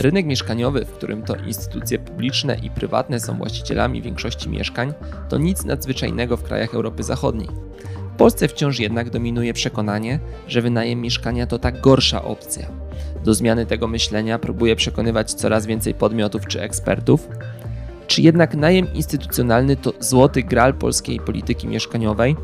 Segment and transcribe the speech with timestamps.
[0.00, 4.94] Rynek mieszkaniowy, w którym to instytucje publiczne i prywatne są właścicielami większości mieszkań,
[5.28, 7.48] to nic nadzwyczajnego w krajach Europy Zachodniej.
[8.14, 10.18] W Polsce wciąż jednak dominuje przekonanie,
[10.48, 12.66] że wynajem mieszkania to tak gorsza opcja.
[13.24, 17.28] Do zmiany tego myślenia próbuje przekonywać coraz więcej podmiotów czy ekspertów.
[18.06, 22.36] Czy jednak najem instytucjonalny to złoty gral polskiej polityki mieszkaniowej?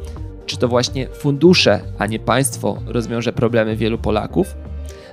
[0.47, 4.55] Czy to właśnie fundusze, a nie państwo rozwiąże problemy wielu Polaków?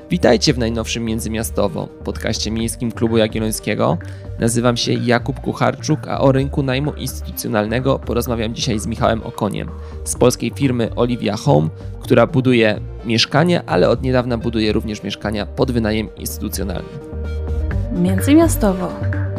[0.09, 3.97] Witajcie w najnowszym Międzymiastowo, podcaście miejskim Klubu Jagiellońskiego.
[4.39, 9.69] Nazywam się Jakub Kucharczuk, a o rynku najmu instytucjonalnego porozmawiam dzisiaj z Michałem Okoniem
[10.03, 15.71] z polskiej firmy Olivia Home, która buduje mieszkania, ale od niedawna buduje również mieszkania pod
[15.71, 16.89] wynajem instytucjonalny.
[17.91, 18.91] Międzymiastowo,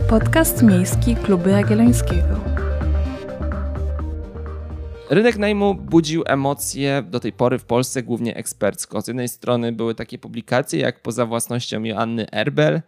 [0.09, 2.58] podcast miejski Klubu Jagiellońskiego.
[5.11, 9.01] Rynek najmu budził emocje do tej pory w Polsce głównie ekspercko.
[9.01, 12.83] Z jednej strony były takie publikacje jak Poza własnością Joanny Erbel,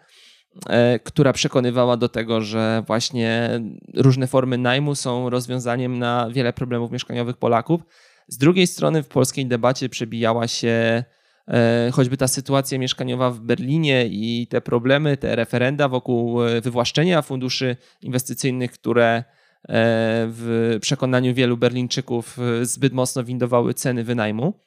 [0.69, 3.61] e, która przekonywała do tego, że właśnie
[3.94, 7.81] różne formy najmu są rozwiązaniem na wiele problemów mieszkaniowych Polaków.
[8.28, 11.05] Z drugiej strony w polskiej debacie przebijała się
[11.48, 17.22] e, choćby ta sytuacja mieszkaniowa w Berlinie i te problemy, te referenda wokół e, wywłaszczenia
[17.22, 19.25] funduszy inwestycyjnych, które
[19.69, 24.61] w przekonaniu wielu Berlińczyków e, zbyt mocno windowały ceny wynajmu.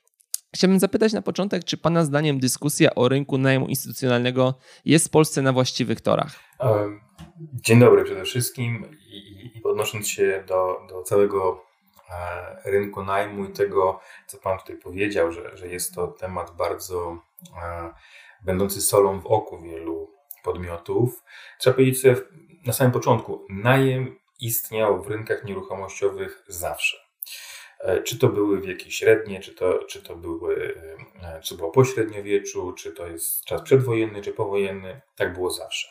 [0.56, 4.54] Chciałbym zapytać na początek, czy Pana zdaniem dyskusja o rynku najmu instytucjonalnego
[4.86, 6.40] jest w Polsce na właściwych torach?
[7.54, 11.64] Dzień dobry przede wszystkim i, odnosząc się do, do całego
[12.10, 17.18] e, rynku najmu i tego, co Pan tutaj powiedział, że, że jest to temat bardzo
[18.46, 20.12] będący solą w oku wielu
[20.44, 21.24] podmiotów.
[21.60, 22.16] Trzeba powiedzieć sobie
[22.66, 26.98] na samym początku, najem istniał w rynkach nieruchomościowych zawsze.
[27.80, 30.76] E, czy to były wieki średnie, czy to, czy to, były,
[31.22, 35.88] e, czy było po średniowieczu, czy to jest czas przedwojenny, czy powojenny, tak było zawsze.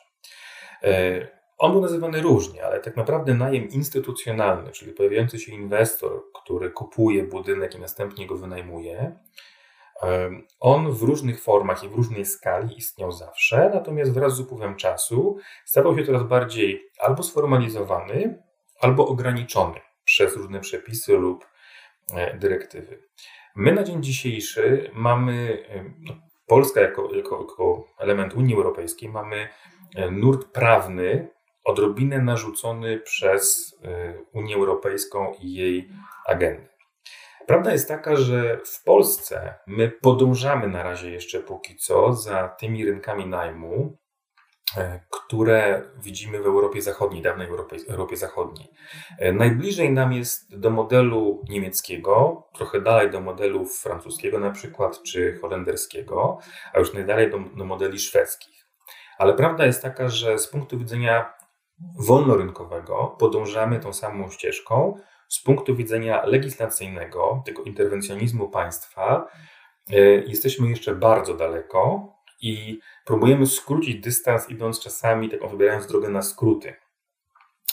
[0.83, 6.70] E, on był nazywany różnie, ale tak naprawdę najem instytucjonalny, czyli pojawiający się inwestor, który
[6.70, 9.17] kupuje budynek i następnie go wynajmuje,
[10.61, 15.39] on w różnych formach i w różnej skali istniał zawsze, natomiast wraz z upływem czasu
[15.64, 18.42] stawał się coraz bardziej albo sformalizowany,
[18.80, 21.46] albo ograniczony przez różne przepisy lub
[22.14, 23.02] e, dyrektywy.
[23.57, 25.64] My na dzień dzisiejszy mamy,
[25.98, 26.14] no,
[26.46, 29.48] Polska jako, jako, jako element Unii Europejskiej, mamy
[29.96, 31.29] e, nurt prawny
[31.64, 35.89] odrobinę narzucony przez e, Unię Europejską i jej
[36.27, 36.71] agendę.
[37.47, 42.85] Prawda jest taka, że w Polsce my podążamy na razie jeszcze póki co za tymi
[42.85, 43.98] rynkami najmu,
[44.77, 48.69] e, które widzimy w Europie Zachodniej, dawnej Europie, Europie Zachodniej.
[49.19, 55.39] E, najbliżej nam jest do modelu niemieckiego, trochę dalej do modelu francuskiego na przykład, czy
[55.42, 56.39] holenderskiego,
[56.73, 58.67] a już najdalej do, do modeli szwedzkich.
[59.19, 61.35] Ale prawda jest taka, że z punktu widzenia
[61.98, 64.95] wolnorynkowego podążamy tą samą ścieżką,
[65.33, 69.29] z punktu widzenia legislacyjnego, tego interwencjonizmu państwa,
[69.91, 76.23] e, jesteśmy jeszcze bardzo daleko i próbujemy skrócić dystans, idąc czasami, taką wybierając drogę na
[76.23, 76.75] skróty.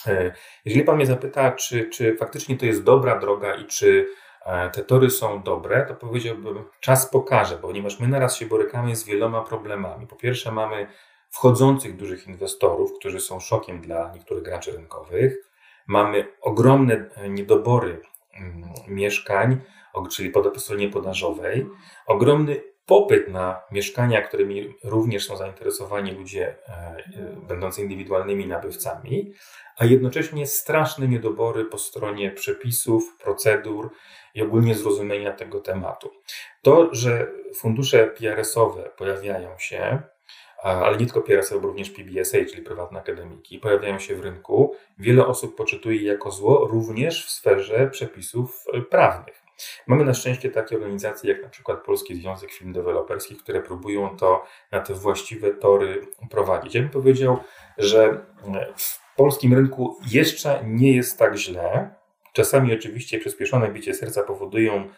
[0.06, 0.32] E,
[0.64, 4.08] jeżeli Pan mnie zapyta, czy, czy faktycznie to jest dobra droga i czy
[4.46, 9.04] e, te tory są dobre, to powiedziałbym, czas pokaże, ponieważ my naraz się borykamy z
[9.04, 10.06] wieloma problemami.
[10.06, 10.86] Po pierwsze, mamy
[11.30, 15.49] wchodzących dużych inwestorów, którzy są szokiem dla niektórych graczy rynkowych.
[15.90, 18.00] Mamy ogromne e, niedobory
[18.34, 19.60] mm, mieszkań,
[20.10, 21.66] czyli po stronie podażowej,
[22.06, 26.96] ogromny popyt na mieszkania, którymi również są zainteresowani ludzie e, e,
[27.48, 29.32] będący indywidualnymi nabywcami,
[29.76, 33.90] a jednocześnie straszne niedobory po stronie przepisów, procedur
[34.34, 36.10] i ogólnie zrozumienia tego tematu.
[36.62, 40.02] To, że fundusze PRS-owe pojawiają się,
[40.62, 44.74] ale nie tylko PRSL, bo również PBSA, czyli prywatne akademiki, pojawiają się w rynku.
[44.98, 49.42] Wiele osób poczytuje je jako zło, również w sferze przepisów e, prawnych.
[49.86, 54.44] Mamy na szczęście takie organizacje jak na przykład Polski Związek Film Deweloperskich, które próbują to
[54.72, 56.74] na te właściwe tory prowadzić.
[56.74, 57.38] Ja bym powiedział,
[57.78, 61.94] że e, w polskim rynku jeszcze nie jest tak źle.
[62.32, 64.88] Czasami oczywiście przyspieszone bicie serca powodują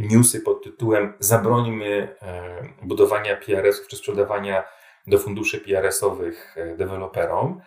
[0.00, 4.64] newsy pod tytułem zabrońmy e, budowania PRS-ów czy sprzedawania
[5.06, 7.60] do funduszy PRS-owych e, deweloperom,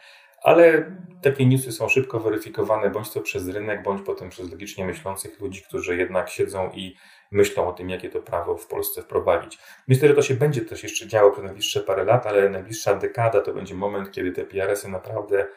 [0.43, 5.39] ale takie newsy są szybko weryfikowane bądź to przez rynek, bądź potem przez logicznie myślących
[5.39, 6.95] ludzi, którzy jednak siedzą i
[7.31, 9.59] myślą o tym, jakie to prawo w Polsce wprowadzić.
[9.87, 13.41] Myślę, że to się będzie też jeszcze działo przez najbliższe parę lat, ale najbliższa dekada
[13.41, 15.47] to będzie moment, kiedy te PRS-y naprawdę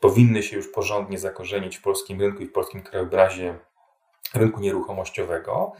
[0.00, 3.58] powinny się już porządnie zakorzenić w polskim rynku i w polskim krajobrazie
[4.34, 5.72] rynku nieruchomościowego.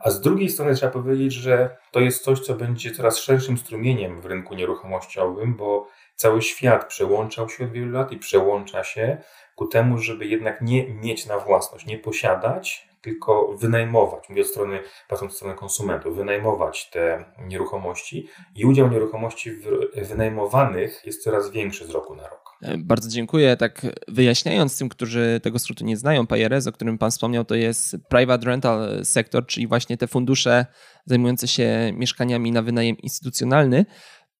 [0.00, 4.20] A z drugiej strony trzeba powiedzieć, że to jest coś, co będzie coraz szerszym strumieniem
[4.20, 9.18] w rynku nieruchomościowym, bo cały świat przełączał się od wielu lat i przełącza się
[9.54, 14.80] ku temu, żeby jednak nie mieć na własność, nie posiadać, tylko wynajmować, mówię od strony,
[15.08, 19.50] patrząc od strony konsumentów, wynajmować te nieruchomości i udział nieruchomości
[19.96, 22.47] wynajmowanych jest coraz większy z roku na rok.
[22.62, 23.56] E, bardzo dziękuję.
[23.56, 27.96] Tak wyjaśniając tym, którzy tego skrótu nie znają, PRS, o którym Pan wspomniał, to jest
[28.08, 30.66] Private Rental Sector, czyli właśnie te fundusze
[31.04, 33.86] zajmujące się mieszkaniami na wynajem instytucjonalny.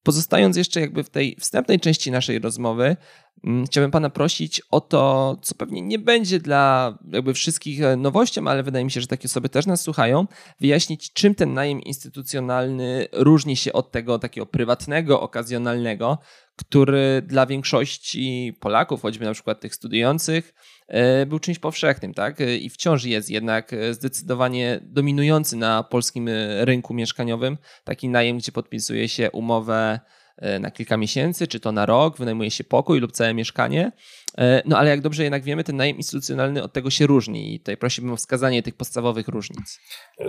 [0.08, 2.96] Pozostając jeszcze jakby w tej wstępnej części naszej rozmowy,
[3.44, 8.62] mm, chciałbym Pana prosić o to, co pewnie nie będzie dla jakby wszystkich nowością, ale
[8.62, 10.26] wydaje mi się, że takie osoby też nas słuchają,
[10.60, 16.18] wyjaśnić, czym ten najem instytucjonalny różni się od tego takiego prywatnego, okazjonalnego,
[16.56, 20.54] który dla większości Polaków, choćby na przykład tych studiujących,
[21.26, 22.40] był czymś powszechnym, tak?
[22.40, 26.28] E, I wciąż jest jednak e, zdecydowanie dominujący na polskim
[26.60, 30.00] rynku mieszkaniowym taki najem, gdzie podpisuje się umowę
[30.60, 33.92] na kilka miesięcy, czy to na rok, wynajmuje się pokój lub całe mieszkanie.
[34.64, 37.76] No ale jak dobrze jednak wiemy, ten najem instytucjonalny od tego się różni i tutaj
[37.76, 39.80] prosiłbym o wskazanie tych podstawowych różnic.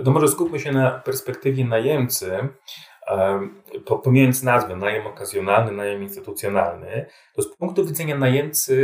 [0.04, 2.32] To może skupmy się na perspektywie najemcy
[4.04, 8.74] pomijając nazwę najem okazjonalny, najem instytucjonalny, to z punktu widzenia najemcy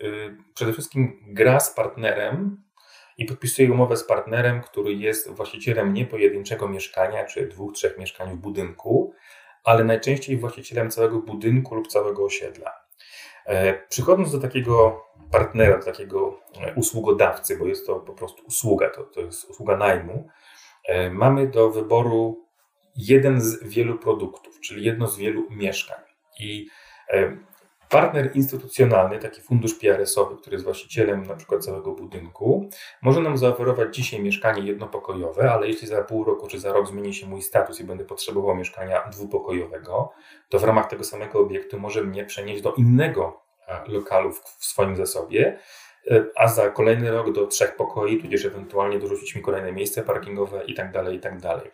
[0.00, 2.64] y, przede wszystkim gra z partnerem
[3.18, 8.30] i podpisuje umowę z partnerem, który jest właścicielem nie pojedynczego mieszkania czy dwóch, trzech mieszkań
[8.30, 9.14] w budynku,
[9.64, 12.84] ale najczęściej właścicielem całego budynku lub całego osiedla.
[13.46, 18.90] E, przychodząc do takiego partnera, do takiego e, usługodawcy, bo jest to po prostu usługa,
[18.90, 20.28] to, to jest usługa najmu,
[20.84, 22.43] e, mamy do wyboru
[22.96, 25.98] jeden z wielu produktów, czyli jedno z wielu mieszkań.
[26.40, 26.68] I
[27.10, 27.36] e,
[27.88, 32.68] partner instytucjonalny, taki fundusz PRS-owy, który jest właścicielem na przykład całego budynku,
[33.02, 37.14] może nam zaoferować dzisiaj mieszkanie jednopokojowe, ale jeśli za pół roku czy za rok zmieni
[37.14, 40.12] się mój status i będę potrzebował mieszkania dwupokojowego,
[40.48, 44.96] to w ramach tego samego obiektu może mnie przenieść do innego e, lokalu w swoim
[44.96, 45.58] zasobie,
[46.10, 50.64] e, a za kolejny rok do trzech pokoi, tudzież ewentualnie dorzucić mi kolejne miejsce parkingowe
[50.64, 51.70] i tak dalej, i tak dalej.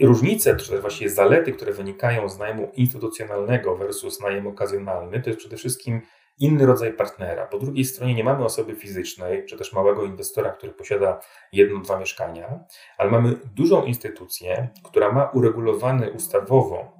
[0.00, 5.56] Różnice, czy właściwie zalety, które wynikają z najmu instytucjonalnego versus najem okazjonalny, to jest przede
[5.56, 6.02] wszystkim
[6.38, 7.46] inny rodzaj partnera.
[7.46, 11.20] Po drugiej stronie nie mamy osoby fizycznej, czy też małego inwestora, który posiada
[11.52, 12.64] jedno, dwa mieszkania,
[12.98, 16.96] ale mamy dużą instytucję, która ma uregulowane ustawowo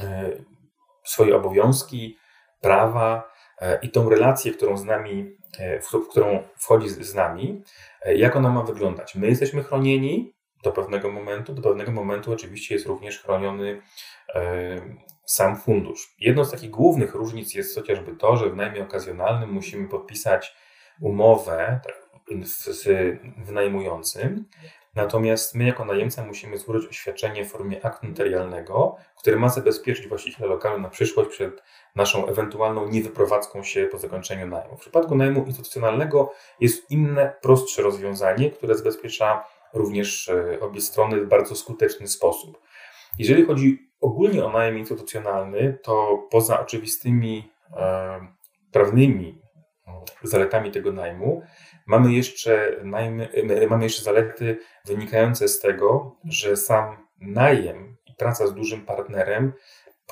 [0.00, 0.30] e,
[1.04, 2.18] swoje obowiązki,
[2.60, 7.62] prawa e, i tą relację, którą z nami, e, w którą wchodzi z nami,
[8.06, 9.14] jak ona ma wyglądać.
[9.14, 11.54] My jesteśmy chronieni, do pewnego momentu.
[11.54, 13.82] Do pewnego momentu oczywiście jest również chroniony
[14.34, 14.80] e,
[15.24, 16.14] sam fundusz.
[16.18, 20.56] Jedną z takich głównych różnic jest chociażby to, że w najmie okazjonalnym musimy podpisać
[21.00, 22.02] umowę tak,
[22.42, 22.78] z
[23.36, 24.44] wynajmującym,
[24.94, 30.50] natomiast my jako najemca musimy złożyć oświadczenie w formie aktu notarialnego, które ma zabezpieczyć właściciela
[30.50, 31.62] lokalu na przyszłość przed
[31.96, 34.76] naszą ewentualną niewyprowadzką się po zakończeniu najmu.
[34.76, 39.44] W przypadku najmu instytucjonalnego jest inne, prostsze rozwiązanie, które zabezpiecza
[39.74, 42.60] również e, obie strony w bardzo skuteczny sposób.
[43.18, 48.20] Jeżeli chodzi ogólnie o najem instytucjonalny, to poza oczywistymi e,
[48.72, 49.42] prawnymi
[50.22, 51.42] zaletami tego najmu,
[51.86, 58.46] mamy jeszcze, najmy, e, mamy jeszcze zalety wynikające z tego, że sam najem i praca
[58.46, 59.52] z dużym partnerem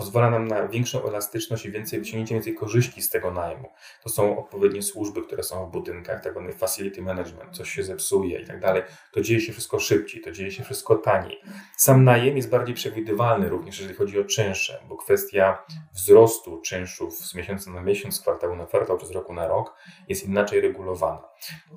[0.00, 3.69] pozwala nam na większą elastyczność i więcej wyciągnięcie więcej korzyści z tego najmu.
[4.02, 8.40] To są odpowiednie służby, które są w budynkach, tak zwany facility management, coś się zepsuje
[8.40, 8.83] i tak dalej.
[9.12, 11.40] To dzieje się wszystko szybciej, to dzieje się wszystko taniej.
[11.76, 15.64] Sam najem jest bardziej przewidywalny również, jeżeli chodzi o czynsze, bo kwestia
[15.95, 19.75] wzrostu czynszów z miesiąca na miesiąc, z kwartału na kwartał czy z roku na rok
[20.09, 21.28] jest inaczej regulowana.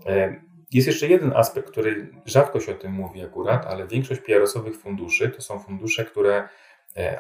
[0.06, 4.78] E, jest jeszcze jeden aspekt, który rzadko się o tym mówi akurat, ale większość PR-owych
[4.78, 6.50] funduszy to są fundusze, które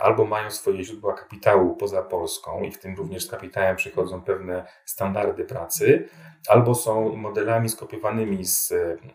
[0.02, 4.66] albo mają swoje źródła kapitału poza Polską i w tym również z kapitałem przychodzą pewne
[4.86, 6.10] standardy pracy,
[6.48, 8.74] albo są modelami skopiowanymi z,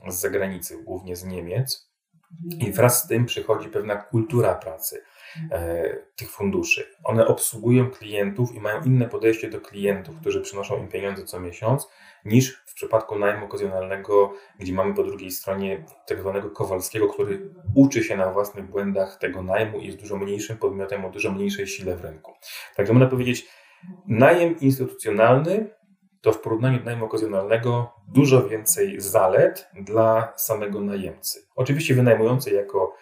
[0.09, 1.89] z zagranicy, głównie z Niemiec.
[2.59, 5.03] I wraz z tym przychodzi pewna kultura pracy
[5.51, 6.87] e, tych funduszy.
[7.05, 11.89] One obsługują klientów i mają inne podejście do klientów, którzy przynoszą im pieniądze co miesiąc,
[12.29, 18.05] niż w przypadku najmu okazjonalnego, gdzie mamy po drugiej stronie tak zwanego Kowalskiego, który uczy
[18.05, 21.97] się na własnych błędach tego najmu i jest dużo mniejszym podmiotem o dużo mniejszej sile
[21.97, 22.33] w rynku.
[22.77, 23.49] Także można powiedzieć,
[24.07, 25.71] najem instytucjonalny
[26.21, 31.47] to w porównaniu do najmu okazjonalnego dużo więcej zalet dla samego najemcy.
[31.57, 32.95] Oczywiście wynajmujący jako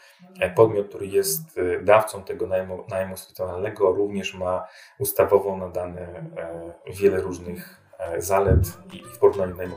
[0.57, 4.67] podmiot, który jest dawcą tego najmu, najmu instytucjonalnego, również ma
[4.99, 7.86] ustawowo nadane e, wiele różnych
[8.19, 9.77] zalet i w porównaniu najmu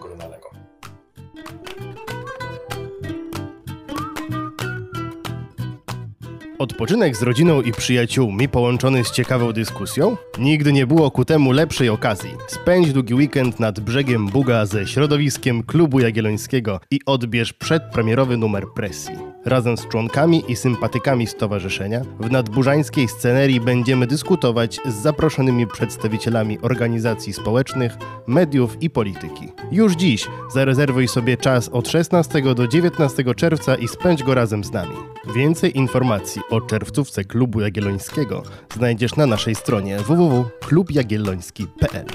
[6.60, 10.18] Odpoczynek z rodziną i przyjaciółmi połączony z ciekawą dyskusją?
[10.40, 12.30] Nigdy nie było ku temu lepszej okazji.
[12.48, 19.16] Spędź długi weekend nad brzegiem Buga ze środowiskiem Klubu Jagiellońskiego i odbierz przedpremierowy numer presji.
[19.46, 27.34] Razem z członkami i sympatykami stowarzyszenia w nadburzańskiej scenerii będziemy dyskutować z zaproszonymi przedstawicielami organizacji
[27.34, 27.98] społecznych,
[28.28, 29.52] mediów i polityki.
[29.72, 34.72] Już dziś zarezerwuj sobie czas od 16 do 19 czerwca i spędź go razem z
[34.72, 34.96] nami.
[35.36, 38.44] Więcej informacji o czerwcówce Klubu Jagiellońskiego
[38.76, 42.06] znajdziesz na naszej stronie www.klubjagielloński.pl.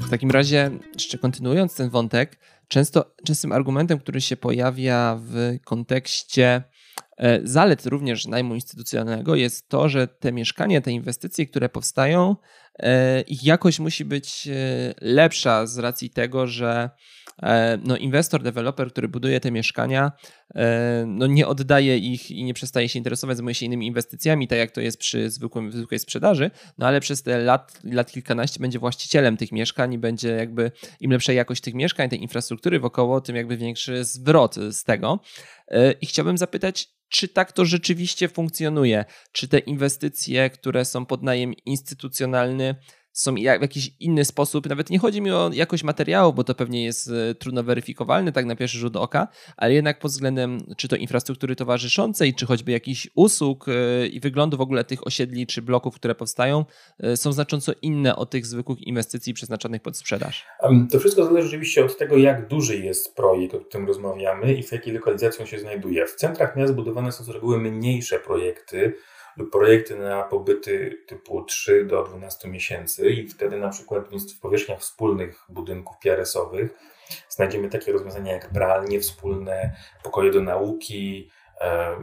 [0.00, 2.38] W takim razie, jeszcze kontynuując ten wątek,
[2.68, 6.62] często, częstym argumentem, który się pojawia w kontekście
[7.18, 12.36] e, zalet również najmu instytucjonalnego jest to, że te mieszkania, te inwestycje, które powstają,
[12.78, 14.52] e, ich jakość musi być e,
[15.00, 16.90] lepsza z racji tego, że
[17.84, 20.12] no, inwestor, deweloper, który buduje te mieszkania,
[20.54, 24.58] e, no, nie oddaje ich i nie przestaje się interesować zajmuje się innymi inwestycjami, tak
[24.58, 28.78] jak to jest przy zwykłym, zwykłej sprzedaży, no ale przez te lat, lat kilkanaście będzie
[28.78, 33.36] właścicielem tych mieszkań i będzie jakby im lepsza jakość tych mieszkań, tej infrastruktury wokoło, tym
[33.36, 35.20] jakby większy zwrot z tego.
[35.68, 39.04] E, I chciałbym zapytać, czy tak to rzeczywiście funkcjonuje?
[39.32, 42.74] Czy te inwestycje, które są pod najem instytucjonalny,
[43.18, 46.84] są w jakiś inny sposób, nawet nie chodzi mi o jakość materiału, bo to pewnie
[46.84, 50.96] jest e, trudno weryfikowalne tak na pierwszy rzut oka, ale jednak pod względem czy to
[50.96, 55.94] infrastruktury towarzyszącej, czy choćby jakichś usług e, i wyglądu w ogóle tych osiedli czy bloków,
[55.94, 56.64] które powstają,
[57.00, 60.46] e, są znacząco inne od tych zwykłych inwestycji przeznaczonych pod sprzedaż.
[60.90, 64.72] To wszystko zależy oczywiście od tego, jak duży jest projekt, o którym rozmawiamy i w
[64.72, 66.06] jakiej lokalizacji on się znajduje.
[66.06, 68.94] W centrach miast budowane są z reguły mniejsze projekty,
[69.46, 74.04] projekty na pobyty typu 3 do 12 miesięcy i wtedy na przykład
[74.36, 76.70] w powierzchniach wspólnych budynków PRS-owych
[77.28, 81.30] znajdziemy takie rozwiązania jak pralnie wspólne, pokoje do nauki,
[81.60, 81.96] e,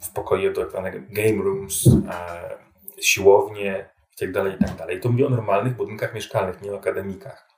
[0.00, 2.58] w pokoje do tak game rooms, e,
[3.00, 4.86] siłownie itd., tak itd.
[4.86, 7.48] Tak to mówię o normalnych budynkach mieszkalnych, nie o akademikach.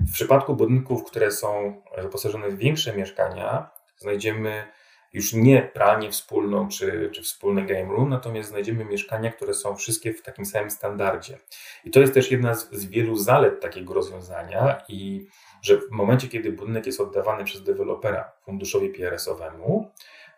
[0.00, 4.64] W przypadku budynków, które są wyposażone w większe mieszkania, znajdziemy
[5.12, 10.12] już nie pralnię wspólną czy, czy wspólny game room, natomiast znajdziemy mieszkania, które są wszystkie
[10.12, 11.38] w takim samym standardzie.
[11.84, 15.26] I to jest też jedna z, z wielu zalet takiego rozwiązania i
[15.62, 19.90] że w momencie, kiedy budynek jest oddawany przez dewelopera funduszowi PRS-owemu,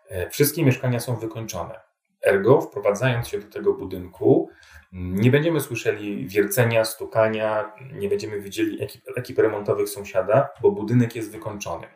[0.09, 1.79] e, wszystkie mieszkania są wykończone.
[2.25, 4.49] Ergo, wprowadzając się do tego budynku,
[4.93, 11.31] nie będziemy słyszeli wiercenia, stukania, nie będziemy widzieli ekip, ekip remontowych sąsiada, bo budynek jest
[11.31, 11.87] wykończony.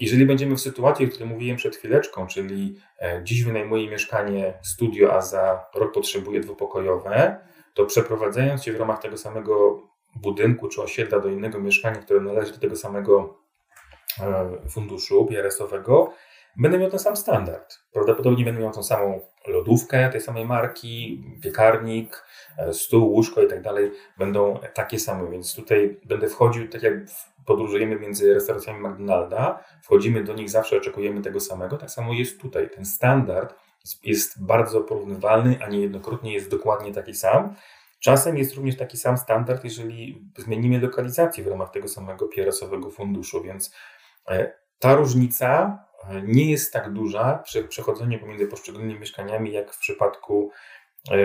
[0.00, 5.14] Jeżeli będziemy w sytuacji, o której mówiłem przed chwileczką, czyli e, dziś wynajmuję mieszkanie studio,
[5.14, 7.40] a za rok potrzebuję dwupokojowe,
[7.74, 9.82] to przeprowadzając się w ramach tego samego
[10.16, 13.38] budynku czy osiedla do innego mieszkania, które należy do tego samego
[14.20, 16.12] e, funduszu PRS-owego,
[16.56, 17.78] będę miał ten sam standard.
[17.92, 22.24] Prawdopodobnie będę miał tą samą lodówkę tej samej marki, piekarnik,
[22.58, 26.94] e, stół, łóżko i tak dalej będą takie same, więc tutaj będę wchodził tak jak
[27.50, 31.76] podróżujemy między restauracjami McDonalda, wchodzimy do nich, zawsze oczekujemy tego samego.
[31.76, 32.70] Tak samo jest tutaj.
[32.70, 33.54] Ten standard
[34.04, 37.54] jest bardzo porównywalny, a niejednokrotnie jest dokładnie taki sam.
[38.00, 43.42] Czasem jest również taki sam standard, jeżeli zmienimy lokalizację w ramach tego samego PRS-owego funduszu,
[43.42, 43.74] więc
[44.28, 45.78] e, ta różnica
[46.08, 50.50] e, nie jest tak duża przy przechodzeniu pomiędzy poszczególnymi mieszkaniami, jak w przypadku
[51.10, 51.16] e,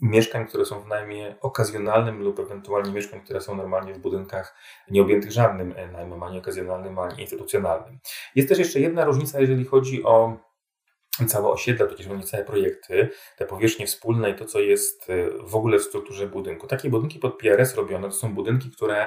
[0.00, 4.54] mieszkań, które są w najmie okazjonalnym lub ewentualnie mieszkań, które są normalnie w budynkach
[4.90, 7.98] nieobjętych żadnym e, najmem, ani okazjonalnym, ani instytucjonalnym.
[8.34, 10.36] Jest też jeszcze jedna różnica, jeżeli chodzi o
[11.26, 15.56] całe osiedla, tudzież nie całe projekty, te powierzchnie wspólne i to, co jest e, w
[15.56, 16.66] ogóle w strukturze budynku.
[16.66, 19.06] Takie budynki pod PRS robione to są budynki, które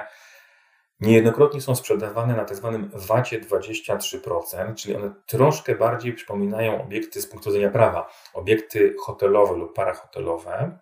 [1.00, 2.88] Niejednokrotnie są sprzedawane na tzw.
[2.92, 9.56] Tak VAT-ie 23%, czyli one troszkę bardziej przypominają obiekty z punktu widzenia prawa, obiekty hotelowe
[9.56, 10.78] lub parahotelowe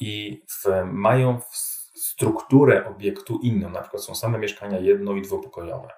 [0.00, 1.40] i w, mają
[1.94, 5.88] strukturę obiektu inną, na przykład są same mieszkania jedno- i dwupokojowe,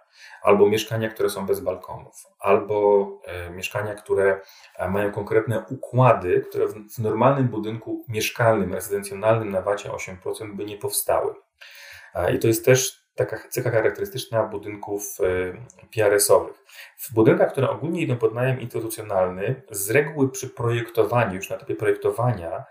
[0.42, 4.40] albo mieszkania, które są bez balkonów, albo e, mieszkania, które
[4.76, 10.64] e, mają konkretne układy, które w, w normalnym budynku mieszkalnym, rezydencjonalnym na VAT-ie 8% by
[10.64, 11.34] nie powstały.
[12.34, 16.64] I to jest też taka cecha charakterystyczna budynków e, PRS-owych.
[16.98, 21.74] W budynkach, które ogólnie idą pod najem instytucjonalny, z reguły przy projektowaniu, już na etapie
[21.74, 22.64] projektowania,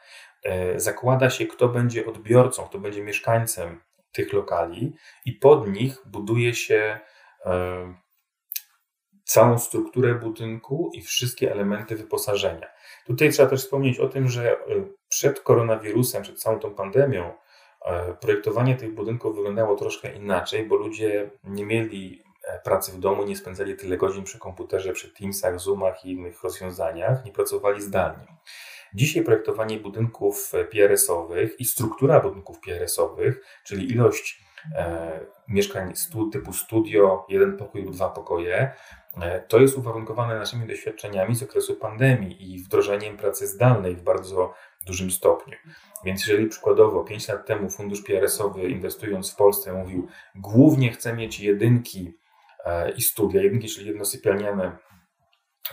[0.44, 3.82] e, zakłada się, kto będzie odbiorcą, kto będzie mieszkańcem
[4.12, 7.00] tych lokali i pod nich buduje się
[7.46, 7.94] e,
[9.24, 12.68] całą strukturę budynku i wszystkie elementy wyposażenia.
[13.06, 14.58] Tutaj trzeba też wspomnieć o tym, że
[15.10, 17.34] przed koronawirusem, przed całą tą pandemią,
[18.22, 22.24] projektowanie tych budynków wyglądało troszkę inaczej, bo ludzie nie mieli
[22.64, 27.26] pracy w domu, nie spędzali tyle godzin przy komputerze, przy Teamsach, Zoomach i innych rozwiązaniach,
[27.26, 28.28] nie pracowali zdalnie.
[28.94, 34.44] Dzisiaj projektowanie budynków PRS-owych i struktura budynków PRS-owych, czyli ilość
[34.76, 38.74] e, mieszkań stu, typu studio, jeden pokój lub dwa pokoje, e,
[39.48, 44.54] to jest uwarunkowane naszymi doświadczeniami z okresu pandemii i wdrożeniem pracy zdalnej w bardzo
[44.86, 45.58] dużym stopniu.
[46.06, 51.40] Więc jeżeli przykładowo 5 lat temu fundusz PRS-owy inwestując w Polsce mówił, głównie chcę mieć
[51.40, 52.18] jedynki
[52.66, 54.78] e, i studia, jedynki, czyli jednosypialniane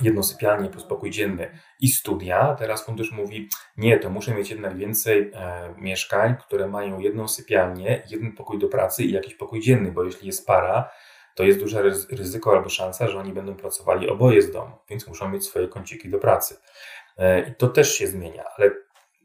[0.00, 2.56] jedno sypialnie plus pokój dzienny i studia.
[2.58, 8.02] Teraz fundusz mówi, nie, to muszę mieć jednak więcej e, mieszkań, które mają jedną sypialnię,
[8.10, 10.90] jeden pokój do pracy i jakiś pokój dzienny, bo jeśli jest para,
[11.36, 15.28] to jest duże ryzyko albo szansa, że oni będą pracowali oboje z domu, więc muszą
[15.28, 16.56] mieć swoje kąciki do pracy.
[17.18, 18.70] E, I to też się zmienia, ale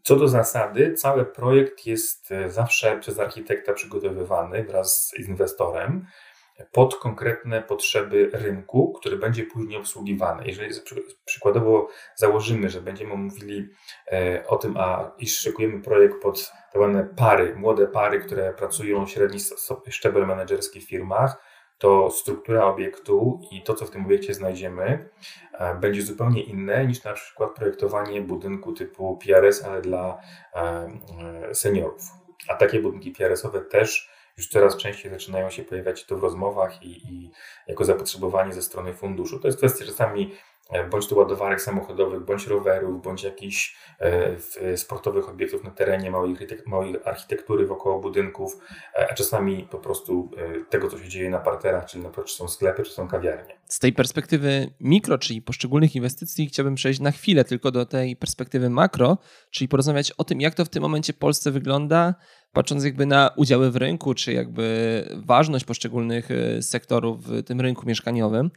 [0.03, 6.05] co do zasady, cały projekt jest e, zawsze przez architekta przygotowywany wraz z inwestorem
[6.71, 10.43] pod konkretne potrzeby rynku, który będzie później obsługiwany.
[10.45, 10.69] Jeżeli
[11.25, 13.69] przykładowo założymy, że będziemy mówili
[14.11, 19.39] e, o tym, a iż szykujemy projekt pod tak pary, młode pary, które pracują średni
[19.89, 21.50] szczebel menedżerski w firmach,
[21.81, 25.09] to struktura obiektu i to, co w tym obiekcie znajdziemy,
[25.53, 30.21] e, będzie zupełnie inne niż na przykład projektowanie budynku typu PRS, ale dla
[30.53, 30.89] e,
[31.53, 32.01] seniorów.
[32.47, 37.13] A takie budynki PRS-owe też już coraz częściej zaczynają się pojawiać to w rozmowach i,
[37.13, 37.31] i
[37.67, 39.39] jako zapotrzebowanie ze strony funduszu.
[39.39, 40.50] To jest kwestia czasami e,
[40.91, 46.11] bądź to ładowarek samochodowych, bądź rowerów, bądź jakichś e, sportowych obiektów na terenie,
[46.65, 48.57] małej, architektury wokoło budynków,
[48.95, 50.31] e, a czasami po prostu
[50.69, 53.53] tego, co się dzieje na parterach, czyli na przykład czy są sklepy, czy są kawiarnie.
[53.65, 58.69] Z tej perspektywy mikro, czyli poszczególnych inwestycji, chciałbym przejść na chwilę tylko do tej perspektywy
[58.69, 59.17] makro,
[59.51, 62.15] czyli porozmawiać o tym, jak to w tym momencie Polsce wygląda,
[62.53, 66.29] patrząc jakby na udziały w rynku, czy jakby ważność poszczególnych
[66.61, 68.51] sektorów w tym rynku mieszkaniowym.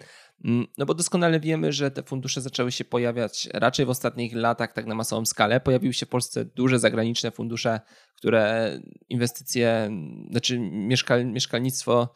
[0.44, 4.72] Mm, no bo doskonale wiemy, że te fundusze zaczęły się pojawiać raczej w ostatnich latach
[4.72, 5.60] tak na masową skalę.
[5.60, 7.80] Pojawiły się w Polsce duże zagraniczne fundusze,
[8.16, 8.72] które
[9.08, 9.90] inwestycje,
[10.30, 12.14] znaczy mieszkal, mieszkalnictwo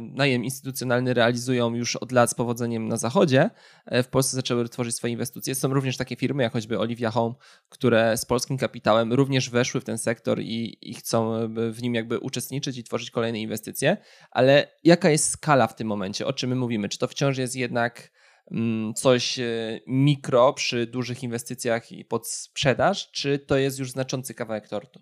[0.00, 3.50] najem instytucjonalny realizują już od lat z powodzeniem na zachodzie.
[3.86, 5.54] E, w Polsce zaczęły tworzyć swoje inwestycje.
[5.54, 7.34] Są również takie firmy, jak choćby Olivia Home,
[7.68, 12.18] które z polskim kapitałem również weszły w ten sektor i, i chcą w nim jakby
[12.18, 13.96] uczestniczyć i tworzyć kolejne inwestycje.
[14.30, 16.26] Ale jaka jest skala w tym momencie?
[16.26, 16.88] O czym my mówimy?
[16.88, 18.10] Czy to wciąż jest jednak
[18.50, 24.34] mm, coś e, mikro przy dużych inwestycjach i pod sprzedaż, czy to jest już znaczący
[24.34, 25.00] kawałek tortu?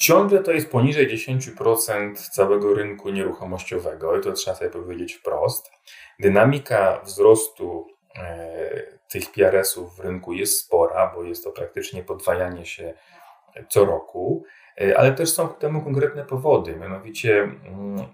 [0.00, 5.72] Ciągle to jest poniżej 10% całego rynku nieruchomościowego i to trzeba sobie powiedzieć wprost.
[6.20, 7.86] Dynamika wzrostu
[8.16, 12.94] e, tych PRS-ów w rynku jest spora, bo jest to praktycznie podwajanie się
[13.68, 14.44] co roku,
[14.80, 16.76] e, ale też są temu konkretne powody.
[16.76, 18.06] Mianowicie mm,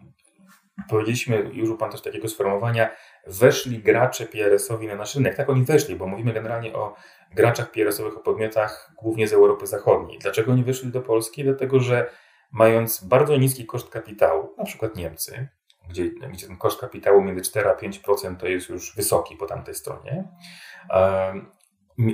[0.89, 2.91] powiedzieliśmy, już Pan też takiego sformułowania,
[3.27, 5.37] weszli gracze PRS-owi na nasz rynek.
[5.37, 6.95] Tak oni weszli, bo mówimy generalnie o
[7.35, 10.19] graczach PRS-owych, o podmiotach głównie z Europy Zachodniej.
[10.19, 11.45] Dlaczego oni weszli do Polski?
[11.45, 12.11] Dlatego, że
[12.53, 15.49] mając bardzo niski koszt kapitału, na przykład Niemcy,
[15.89, 19.75] gdzie, gdzie ten koszt kapitału między 4 a 5% to jest już wysoki po tamtej
[19.75, 20.29] stronie,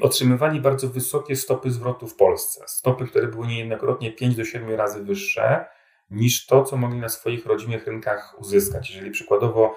[0.01, 2.65] otrzymywali bardzo wysokie stopy zwrotu w Polsce.
[2.67, 5.65] Stopy, które były niejednokrotnie 5 do 7 razy wyższe
[6.11, 8.91] niż to, co mogli na swoich rodzimych rynkach uzyskać.
[8.91, 9.77] Jeżeli przykładowo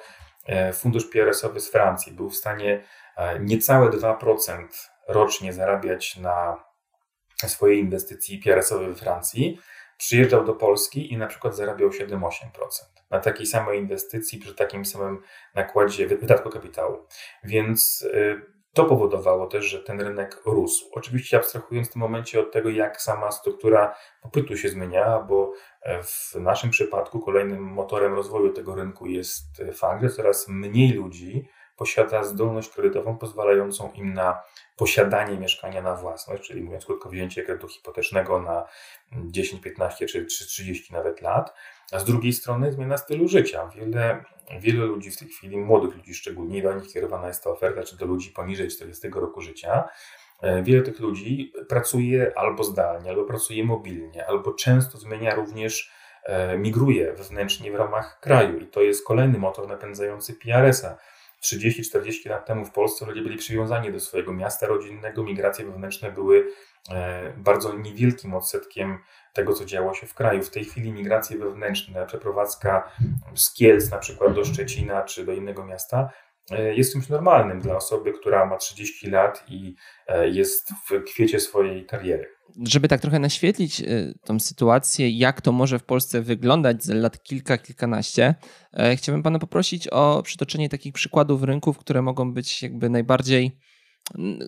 [0.73, 2.84] fundusz PRS-owy z Francji był w stanie
[3.17, 4.67] e, niecałe 2%
[5.08, 6.63] rocznie zarabiać na
[7.47, 9.60] swojej inwestycji PRS-owej we Francji,
[9.97, 12.29] przyjeżdżał do Polski i na przykład zarabiał 7-8%
[13.10, 15.21] na takiej samej inwestycji przy takim samym
[15.55, 17.08] nakładzie wydatku kapitału.
[17.43, 20.89] Więc y, to powodowało też, że ten rynek rósł.
[20.91, 26.03] Oczywiście abstrahując w tym momencie od tego, jak sama struktura popytu się zmienia, bo e,
[26.03, 32.23] w naszym przypadku kolejnym motorem rozwoju tego rynku jest fakt, że coraz mniej ludzi posiada
[32.23, 34.41] zdolność kredytową pozwalającą im na
[34.75, 38.65] posiadanie mieszkania na własność, czyli mówiąc krótko, wzięcie kredytu hipotecznego na
[39.11, 41.53] 10, 15 czy 30 nawet lat.
[41.91, 43.69] A z drugiej strony zmiana stylu życia.
[43.75, 44.23] Wiele,
[44.59, 47.97] wiele ludzi w tej chwili, młodych ludzi szczególnie, do nich kierowana jest ta oferta, czy
[47.97, 49.89] do ludzi poniżej 40 roku życia,
[50.41, 55.91] e, Wiele tych ludzi pracuje albo zdalnie, albo pracuje mobilnie, albo często zmienia również,
[56.23, 58.59] e, migruje wewnętrznie w ramach kraju.
[58.59, 60.97] I to jest kolejny motor napędzający PRS-a.
[61.41, 66.47] 30-40 lat temu w Polsce ludzie byli przywiązani do swojego miasta rodzinnego, migracje wewnętrzne były
[66.91, 68.99] e, bardzo niewielkim odsetkiem
[69.35, 70.43] tego, co działo się w kraju.
[70.43, 72.91] W tej chwili migracje wewnętrzne, przeprowadzka
[73.35, 76.09] z Kielc na przykład do Szczecina czy do innego miasta,
[76.75, 79.75] jest czymś normalnym dla osoby, która ma 30 lat i
[80.31, 82.27] jest w kwiecie swojej kariery.
[82.67, 83.83] Żeby tak trochę naświetlić
[84.23, 88.35] tą sytuację, jak to może w Polsce wyglądać za lat kilka, kilkanaście,
[88.95, 93.57] chciałbym Pana poprosić o przytoczenie takich przykładów rynków, które mogą być jakby najbardziej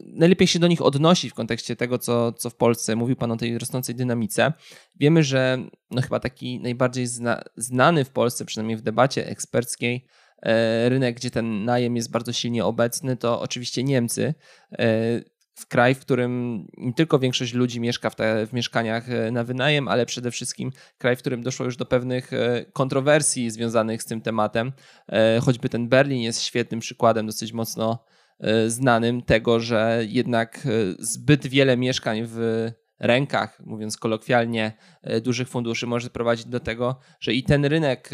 [0.06, 2.96] najlepiej się do nich odnosić w kontekście tego, co, co w Polsce.
[2.96, 4.54] Mówił Pan o tej rosnącej dynamice.
[4.96, 5.58] Wiemy, że
[5.91, 10.06] no chyba taki najbardziej zna, znany w Polsce, przynajmniej w debacie eksperckiej,
[10.41, 14.34] e, rynek, gdzie ten najem jest bardzo silnie obecny, to oczywiście Niemcy.
[14.72, 19.32] E, w kraj, w którym nie tylko większość ludzi mieszka w, te, w mieszkaniach e,
[19.32, 22.32] na wynajem, ale przede wszystkim kraj, w którym doszło już do pewnych
[22.74, 24.72] kontrowersji związanych z tym tematem.
[25.41, 28.06] Choćby ten Berlin jest świetnym przykładem, dosyć mocno
[28.67, 30.69] znanym tego, że jednak e,
[31.00, 32.69] zbyt wiele mieszkań w
[33.00, 38.10] rękach, mówiąc kolokwialnie, e, dużych funduszy może prowadzić do tego, że i ten rynek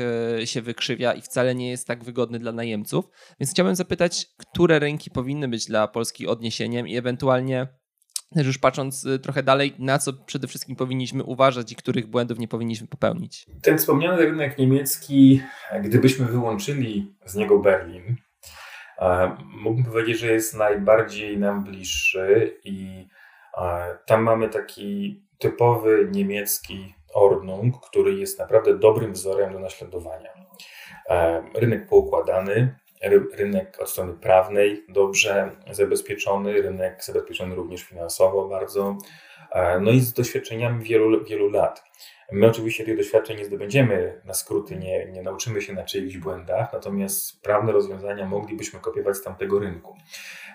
[0.45, 3.05] się wykrzywia i wcale nie jest tak wygodny dla najemców.
[3.39, 7.67] Więc chciałbym zapytać, które rynki powinny być dla Polski odniesieniem i ewentualnie
[8.33, 12.47] też już patrząc trochę dalej, na co przede wszystkim powinniśmy uważać i których błędów nie
[12.47, 13.45] powinniśmy popełnić.
[13.61, 15.41] Ten wspomniany rynek niemiecki,
[15.83, 18.15] gdybyśmy wyłączyli z niego Berlin,
[19.61, 23.07] Mógłbym powiedzieć, że jest najbardziej nam bliższy i
[24.05, 30.29] tam mamy taki typowy niemiecki Ordnung, który jest naprawdę dobrym wzorem do naśladowania.
[31.55, 32.75] Rynek poukładany,
[33.33, 38.97] rynek od strony prawnej dobrze zabezpieczony, rynek zabezpieczony również finansowo bardzo,
[39.81, 41.83] no i z doświadczeniami wielu, wielu lat.
[42.33, 46.73] My oczywiście tych doświadczeń nie zdobędziemy na skróty, nie, nie nauczymy się na czyichś błędach,
[46.73, 49.97] natomiast prawne rozwiązania moglibyśmy kopiować z tamtego rynku.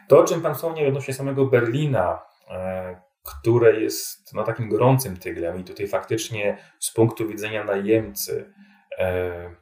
[0.08, 5.60] To, o czym Pan wspomniał odnośnie samego Berlina, e, które jest no, takim gorącym tyglem
[5.60, 8.52] i tutaj faktycznie z punktu widzenia najemcy
[8.98, 9.54] e,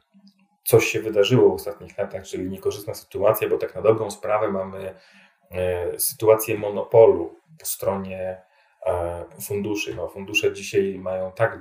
[0.63, 4.95] coś się wydarzyło w ostatnich latach, czyli niekorzystna sytuacja, bo tak na dobrą sprawę mamy
[5.51, 8.46] e, sytuację monopolu po stronie
[9.41, 9.95] funduszy.
[9.95, 11.59] No, fundusze dzisiaj mają tak,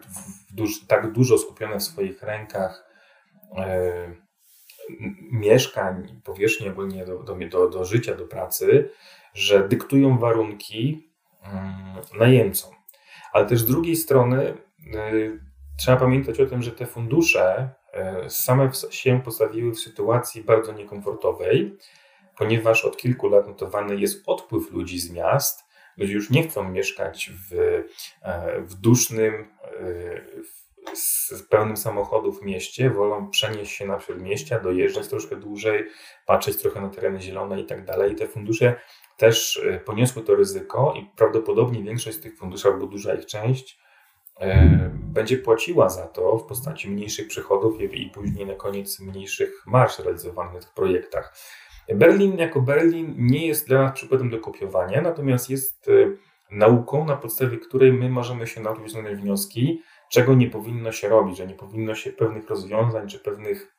[0.50, 2.90] duż, tak dużo skupione w swoich rękach
[3.56, 4.14] e,
[5.32, 8.90] mieszkań, powierzchni ogólnie do, do, do, życia, do pracy,
[9.34, 11.10] że dyktują warunki
[11.42, 12.74] mm, najemcom.
[13.32, 14.54] Ale też z drugiej strony
[14.94, 15.12] e,
[15.78, 17.70] trzeba pamiętać o tym, że te fundusze
[18.28, 21.78] same się postawiły w sytuacji bardzo niekomfortowej,
[22.36, 25.65] ponieważ od kilku lat notowany jest odpływ ludzi z miast,
[25.96, 27.54] Ludzie już nie chcą mieszkać w,
[28.22, 35.36] e, w dusznym, e, z pełnym samochodów mieście, wolą przenieść się na przedmieścia, dojeżdżać troszkę
[35.36, 35.88] dłużej,
[36.26, 38.12] patrzeć trochę na tereny zielone i tak dalej.
[38.12, 38.80] I te fundusze
[39.16, 43.78] też e, poniosły to ryzyko i prawdopodobnie większość z tych funduszy, albo duża ich część,
[44.92, 50.62] będzie płaciła za to w postaci mniejszych przychodów i później na koniec mniejszych marsz realizowanych
[50.62, 51.36] w tych projektach.
[51.94, 55.92] Berlin jako Berlin nie jest dla nas przykładem do kopiowania, natomiast jest e,
[56.50, 61.36] nauką, na podstawie której my możemy się nauczyć wyciągnąć wnioski, czego nie powinno się robić,
[61.36, 63.76] że nie powinno się pewnych rozwiązań czy pewnych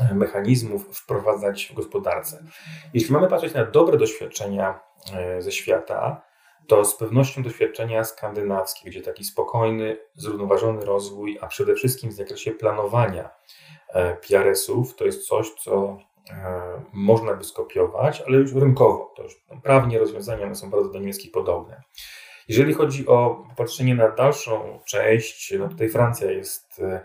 [0.00, 2.44] e, mechanizmów wprowadzać w gospodarce.
[2.94, 4.80] Jeśli mamy patrzeć na dobre doświadczenia
[5.14, 6.22] e, ze świata,
[6.66, 12.52] to z pewnością doświadczenia skandynawskie, gdzie taki spokojny, zrównoważony rozwój, a przede wszystkim w zakresie
[12.52, 13.30] planowania
[14.28, 15.98] PRS-ów, to jest coś, co
[16.92, 19.12] można by skopiować, ale już rynkowo.
[19.16, 21.82] To już prawnie rozwiązania one są bardzo do niemieckich podobne.
[22.48, 27.04] Jeżeli chodzi o patrzenie na dalszą część, no tutaj Francja jest e,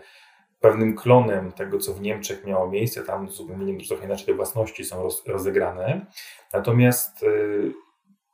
[0.60, 3.02] pewnym klonem tego, co w Niemczech miało miejsce.
[3.02, 6.06] Tam zupełnie trochę inaczej te własności są rozegrane.
[6.52, 7.26] Natomiast e,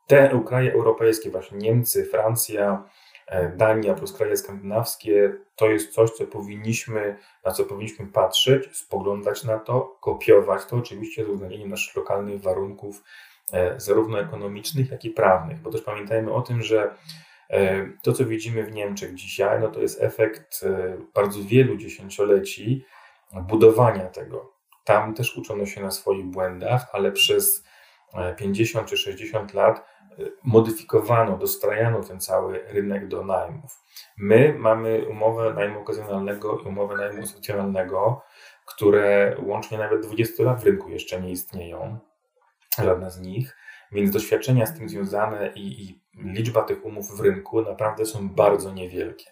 [0.06, 3.07] te kraje europejskie, właśnie Niemcy, Francja, E,
[3.56, 9.58] Dania plus kraje skandynawskie to jest coś, co powinniśmy, na co powinniśmy patrzeć, spoglądać na
[9.58, 13.02] to, kopiować to, oczywiście z uwzględnieniem naszych lokalnych warunków,
[13.52, 15.60] e, zarówno ekonomicznych, jak i prawnych.
[15.60, 16.94] Bo też pamiętajmy o tym, że
[17.50, 20.64] e, to, co widzimy w Niemczech dzisiaj, no to jest efekt
[21.14, 22.84] bardzo wielu dziesięcioleci
[23.32, 24.52] budowania tego.
[24.84, 27.64] Tam też uczono się na swoich błędach, ale przez
[28.36, 29.86] 50 czy 60 lat
[30.42, 33.84] modyfikowano, dostrajano ten cały rynek do najmów.
[34.16, 38.22] My mamy umowę najmu okazjonalnego i umowę najmu socjalnego,
[38.66, 41.98] które łącznie nawet 20 lat w rynku jeszcze nie istnieją,
[42.78, 43.56] żadna z nich,
[43.92, 48.72] więc doświadczenia z tym związane i, i liczba tych umów w rynku naprawdę są bardzo
[48.72, 49.30] niewielkie.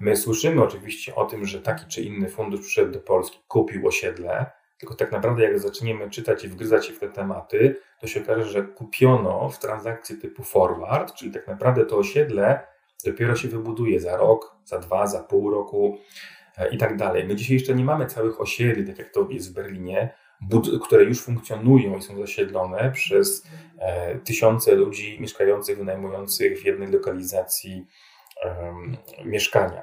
[0.00, 4.50] My słyszymy oczywiście o tym, że taki czy inny fundusz przyszedł do Polski, kupił osiedle,
[4.78, 8.44] tylko tak naprawdę, jak zaczniemy czytać i wgryzać się w te tematy, to się okaże,
[8.44, 12.66] że kupiono w transakcji typu forward, czyli tak naprawdę to osiedle
[13.04, 15.98] dopiero się wybuduje za rok, za dwa, za pół roku
[16.58, 17.24] e, i tak dalej.
[17.24, 20.14] My dzisiaj jeszcze nie mamy całych osiedli, tak jak to jest w Berlinie,
[20.82, 23.46] które już funkcjonują i są zasiedlone przez
[24.24, 27.86] tysiące ludzi mieszkających, wynajmujących w jednej lokalizacji
[29.24, 29.82] mieszkania.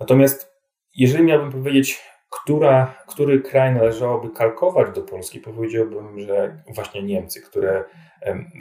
[0.00, 0.52] Natomiast
[0.94, 2.00] jeżeli miałbym powiedzieć,
[2.32, 7.84] która, który kraj należałoby kalkować do Polski, powiedziałbym, że właśnie Niemcy, które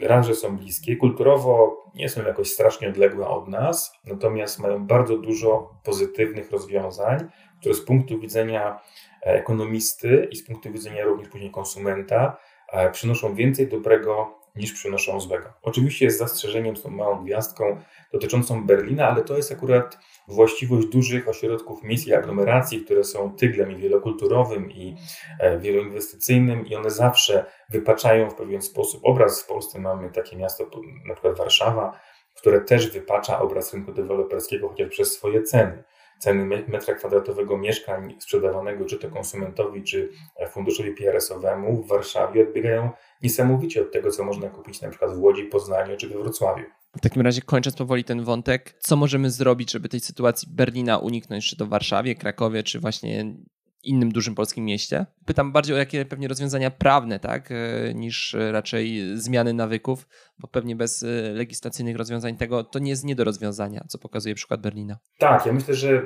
[0.02, 5.18] raz, że są bliskie, kulturowo nie są jakoś strasznie odległe od nas, natomiast mają bardzo
[5.18, 7.20] dużo pozytywnych rozwiązań,
[7.60, 8.80] które z punktu widzenia
[9.22, 12.38] e, ekonomisty i z punktu widzenia również później konsumenta
[12.72, 15.54] e, przynoszą więcej dobrego niż przynoszą złego.
[15.62, 17.82] Oczywiście z zastrzeżeniem, z tą małą gwiazdką
[18.14, 23.72] dotyczącą Berlina, ale to jest akurat właściwość dużych ośrodków miejsc i aglomeracji, które są tyglem
[23.72, 24.96] i wielokulturowym i
[25.40, 29.44] e, wieloinwestycyjnym i one zawsze wypaczają w pewien sposób obraz.
[29.44, 30.70] W Polsce mamy takie miasto,
[31.06, 32.00] na przykład Warszawa,
[32.36, 35.84] które też wypacza obraz rynku deweloperskiego chociaż przez swoje ceny
[36.22, 40.10] ceny metra kwadratowego mieszkań sprzedawanego czy to konsumentowi, czy
[40.50, 42.90] funduszowi PRS-owemu w Warszawie odbiegają
[43.22, 46.64] niesamowicie od tego, co można kupić na przykład w Łodzi, Poznaniu czy we Wrocławiu.
[46.98, 51.48] W takim razie kończąc powoli ten wątek, co możemy zrobić, żeby tej sytuacji Berlina uniknąć,
[51.48, 53.36] czy to w Warszawie, Krakowie, czy właśnie
[53.84, 55.06] innym dużym polskim mieście.
[55.26, 60.08] Pytam bardziej o jakie pewnie rozwiązania prawne, tak, e, niż raczej zmiany nawyków,
[60.40, 64.36] bo pewnie bez e, legislacyjnych rozwiązań tego to nie jest nie do rozwiązania, co pokazuje
[64.36, 64.98] przykład Berlina.
[65.18, 66.02] Tak, ja myślę, że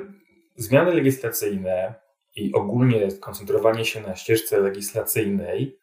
[0.56, 1.94] zmiany legislacyjne
[2.36, 5.78] i ogólnie koncentrowanie się na ścieżce legislacyjnej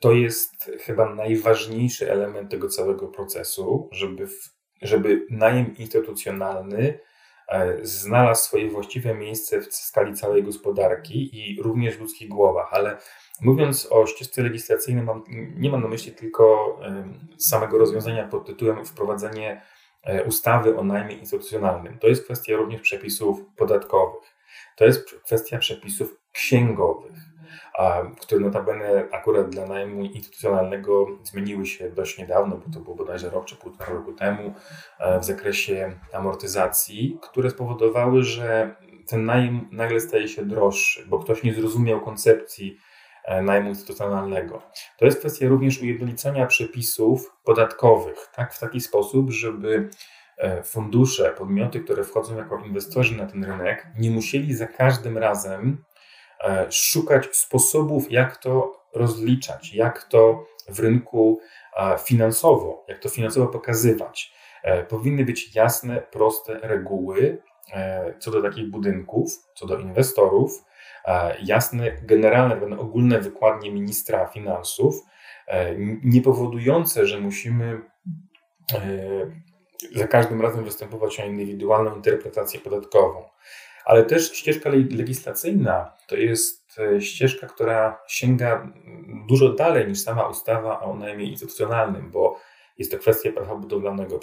[0.00, 4.28] to jest chyba najważniejszy element tego całego procesu, żeby,
[4.82, 6.98] żeby najem instytucjonalny E,
[7.82, 12.96] znalazł swoje właściwe miejsce w skali całej gospodarki i również w ludzkich głowach, ale
[13.40, 15.24] mówiąc o ścieżce legislacyjnej, mam,
[15.56, 16.76] nie mam na myśli tylko
[17.38, 19.62] samego rozwiązania pod tytułem wprowadzenie
[20.02, 21.98] e, ustawy o najmie instytucjonalnym.
[21.98, 24.36] To jest kwestia również przepisów podatkowych,
[24.76, 27.12] to jest kwestia przepisów księgowych
[28.20, 33.44] które notabene akurat dla najmu instytucjonalnego zmieniły się dość niedawno, bo to było bodajże rok
[33.44, 34.54] czy półtora roku temu,
[34.98, 38.76] e, w zakresie amortyzacji, które spowodowały, że
[39.08, 42.78] ten najem nagle staje się droższy, bo ktoś nie zrozumiał koncepcji
[43.24, 44.62] e, najmu instytucjonalnego.
[44.98, 49.88] To jest kwestia również ujednolicenia przepisów podatkowych, tak, w taki sposób, żeby
[50.38, 55.84] e, fundusze, podmioty, które wchodzą jako inwestorzy na ten rynek, nie musieli za każdym razem
[56.70, 61.40] szukać sposobów, jak to rozliczać, jak to w rynku
[61.76, 64.32] e, finansowo, jak to finansowo pokazywać.
[64.62, 67.42] E, powinny być jasne, proste reguły
[68.18, 70.64] co do takich budynków, co do inwestorów,
[71.42, 75.02] jasne, generalne, ogólne wykładnie ministra finansów,
[76.04, 77.82] nie powodujące, że musimy
[79.94, 83.28] za każdym razem występować o indywidualną interpretację podatkową.
[83.88, 88.72] Ale też ścieżka legislacyjna to jest e, ścieżka, która sięga
[89.28, 92.40] dużo dalej niż sama ustawa o najmie instytucjonalnym, bo
[92.78, 94.20] jest to kwestia prawa budowlanego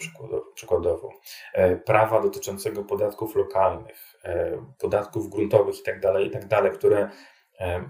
[0.55, 1.09] przykładowo,
[1.53, 7.09] e, prawa dotyczącego podatków lokalnych, e, podatków gruntowych itd., tak itd., tak które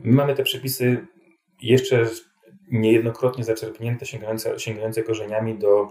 [0.03, 1.07] my mamy te przepisy
[1.61, 2.05] jeszcze
[2.71, 5.87] niejednokrotnie zaczerpnięte, sięgające, sięgające korzeniami do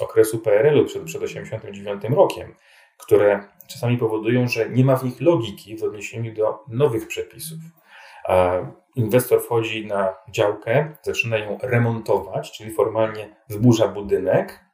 [0.00, 2.54] okresu PRL-u przed, przed 1989 rokiem
[2.98, 7.58] które czasami powodują, że nie ma w nich logiki w odniesieniu do nowych przepisów.
[8.94, 14.64] Inwestor wchodzi na działkę, zaczyna ją remontować, czyli formalnie zburza budynek,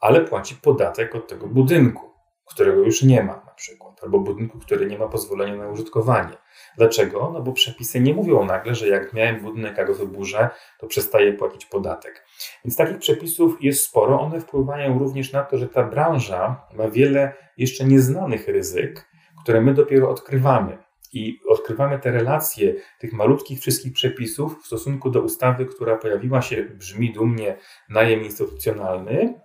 [0.00, 2.07] ale płaci podatek od tego budynku,
[2.48, 6.36] którego już nie ma na przykład, albo budynku, który nie ma pozwolenia na użytkowanie.
[6.76, 7.30] Dlaczego?
[7.34, 11.32] No bo przepisy nie mówią nagle, że jak miałem budynek, a go wyburzę, to przestaję
[11.32, 12.24] płacić podatek.
[12.64, 14.20] Więc takich przepisów jest sporo.
[14.20, 19.08] One wpływają również na to, że ta branża ma wiele jeszcze nieznanych ryzyk,
[19.42, 20.78] które my dopiero odkrywamy.
[21.12, 26.64] I odkrywamy te relacje tych malutkich wszystkich przepisów w stosunku do ustawy, która pojawiła się,
[26.64, 27.56] brzmi dumnie,
[27.88, 29.40] najem instytucjonalny.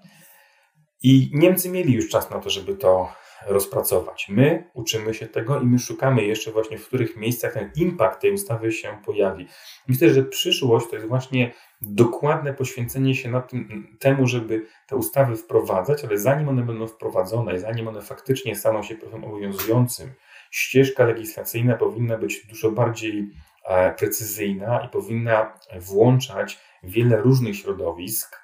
[1.04, 3.10] I Niemcy mieli już czas na to, żeby to
[3.48, 4.30] rozpracować.
[4.30, 8.32] My uczymy się tego i my szukamy jeszcze właśnie, w których miejscach ten impact tej
[8.32, 9.48] ustawy się pojawi.
[9.88, 15.36] Myślę, że przyszłość to jest właśnie dokładne poświęcenie się na tym, temu, żeby te ustawy
[15.36, 20.12] wprowadzać, ale zanim one będą wprowadzone i zanim one faktycznie staną się prawem obowiązującym,
[20.52, 23.30] ścieżka legislacyjna powinna być dużo bardziej
[23.66, 28.43] e, precyzyjna i powinna włączać wiele różnych środowisk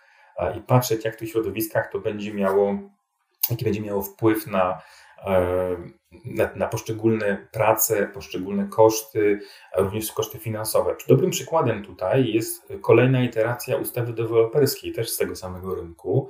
[0.57, 2.79] i patrzeć, jak w tych środowiskach to będzie miało
[3.49, 4.81] jaki będzie miało wpływ na,
[5.25, 5.75] e,
[6.25, 9.39] na, na, poszczególne prace, poszczególne koszty,
[9.75, 10.95] a również koszty finansowe.
[11.07, 16.29] Dobrym przykładem tutaj jest kolejna iteracja ustawy deweloperskiej, też z tego samego rynku,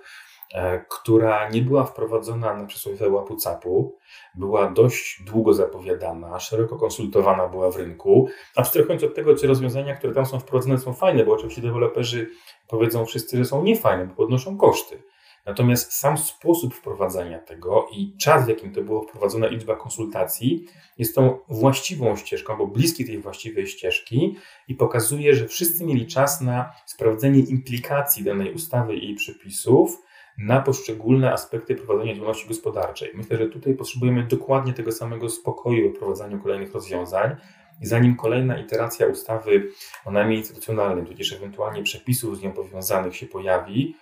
[0.89, 3.97] która nie była wprowadzona na przysłowiowe łapu capu,
[4.35, 8.29] była dość długo zapowiadana, szeroko konsultowana była w rynku.
[8.55, 12.29] Abstrahując od tego, czy rozwiązania, które tam są wprowadzone są fajne, bo oczywiście deweloperzy
[12.67, 15.03] powiedzą wszyscy, że są niefajne, bo podnoszą koszty.
[15.45, 20.65] Natomiast sam sposób wprowadzania tego i czas, w jakim to było wprowadzone, liczba konsultacji,
[20.97, 24.35] jest tą właściwą ścieżką, bo bliski tej właściwej ścieżki
[24.67, 30.08] i pokazuje, że wszyscy mieli czas na sprawdzenie implikacji danej ustawy i jej przepisów
[30.39, 33.11] na poszczególne aspekty prowadzenia działalności gospodarczej.
[33.15, 37.35] Myślę, że tutaj potrzebujemy dokładnie tego samego spokoju w prowadzeniu kolejnych rozwiązań.
[37.81, 39.71] I zanim kolejna iteracja ustawy
[40.05, 43.95] o najmie instytucjonalnym, tudzież ewentualnie przepisów z nią powiązanych się pojawi,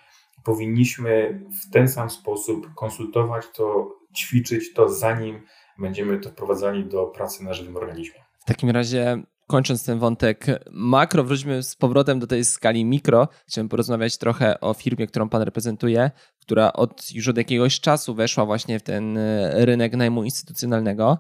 [0.43, 5.41] powinniśmy w ten sam sposób konsultować to, ćwiczyć to, zanim
[5.77, 8.25] będziemy to wprowadzali do pracy na żywym organizmie.
[8.39, 13.27] W takim razie kończąc ten wątek makro, wróćmy z powrotem do tej skali mikro.
[13.47, 18.45] Chciałem porozmawiać trochę o firmie, którą Pan reprezentuje, która od, już od jakiegoś czasu weszła
[18.45, 21.17] właśnie w ten e, rynek najmu instytucjonalnego.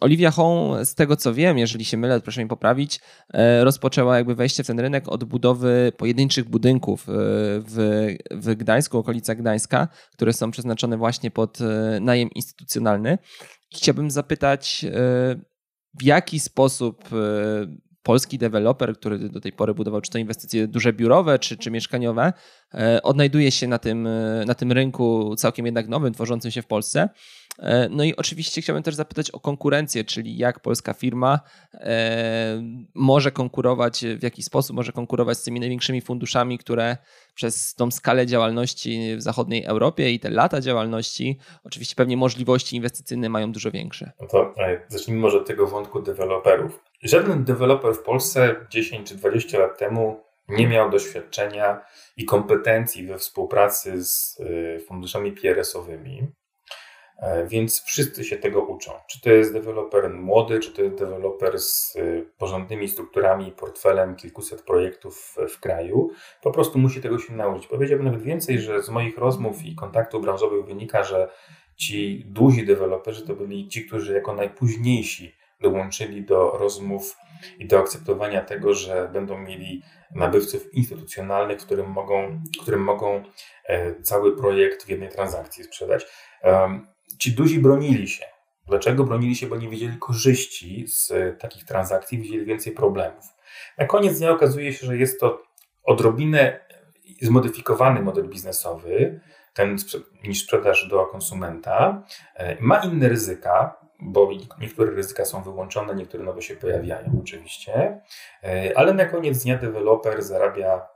[0.00, 3.00] Olivia Home, z tego co wiem, jeżeli się mylę, proszę mi poprawić,
[3.34, 7.12] e, rozpoczęła jakby wejście w ten rynek od budowy pojedynczych budynków e,
[7.66, 11.58] w, w Gdańsku, okolicach Gdańska, które są przeznaczone właśnie pod
[12.00, 13.18] najem instytucjonalny.
[13.74, 14.86] Chciałbym zapytać,
[15.94, 17.16] w jaki sposób e,
[18.02, 22.32] polski deweloper, który do tej pory budował czy to inwestycje duże biurowe, czy, czy mieszkaniowe,
[22.74, 26.66] e, odnajduje się na tym, e, na tym rynku całkiem jednak nowym, tworzącym się w
[26.66, 27.08] Polsce.
[27.90, 31.40] No i oczywiście chciałbym też zapytać o konkurencję, czyli jak polska firma
[32.94, 36.96] może konkurować, w jaki sposób może konkurować z tymi największymi funduszami, które
[37.34, 43.28] przez tą skalę działalności w zachodniej Europie i te lata działalności, oczywiście pewnie możliwości inwestycyjne
[43.28, 44.12] mają dużo większe.
[44.20, 46.80] No to e, zacznijmy może od tego wątku deweloperów.
[47.02, 51.80] Żaden deweloper w Polsce 10 czy 20 lat temu nie miał doświadczenia
[52.16, 56.26] i kompetencji we współpracy z e, funduszami PRS-owymi.
[57.18, 58.92] E, więc wszyscy się tego uczą.
[59.10, 62.00] Czy to jest deweloper młody, czy to jest deweloper z e,
[62.38, 66.10] porządnymi strukturami, portfelem kilkuset projektów w kraju,
[66.42, 67.66] po prostu musi tego się nauczyć.
[67.66, 71.30] Powiedziałbym nawet więcej, że z moich rozmów i kontaktów branżowych wynika, że
[71.76, 77.16] ci duzi deweloperzy to byli ci, którzy jako najpóźniejsi dołączyli do rozmów
[77.58, 79.82] i do akceptowania tego, że będą mieli
[80.14, 83.22] nabywców instytucjonalnych, którym mogą, którym mogą
[83.64, 86.06] e, cały projekt w jednej transakcji sprzedać
[87.18, 88.24] ci duzi bronili się.
[88.66, 89.46] Dlaczego bronili się?
[89.46, 93.24] Bo nie widzieli korzyści z e, takich transakcji, widzieli więcej problemów.
[93.78, 95.42] Na koniec dnia okazuje się, że jest to
[95.82, 96.60] odrobinę
[97.22, 99.20] zmodyfikowany model biznesowy,
[99.54, 99.76] ten
[100.24, 102.02] niż sprzedaż do konsumenta.
[102.34, 104.30] E, ma inne ryzyka, bo
[104.60, 108.00] niektóre ryzyka są wyłączone, niektóre nowe się pojawiają oczywiście,
[108.44, 110.88] e, ale na koniec dnia deweloper zarabia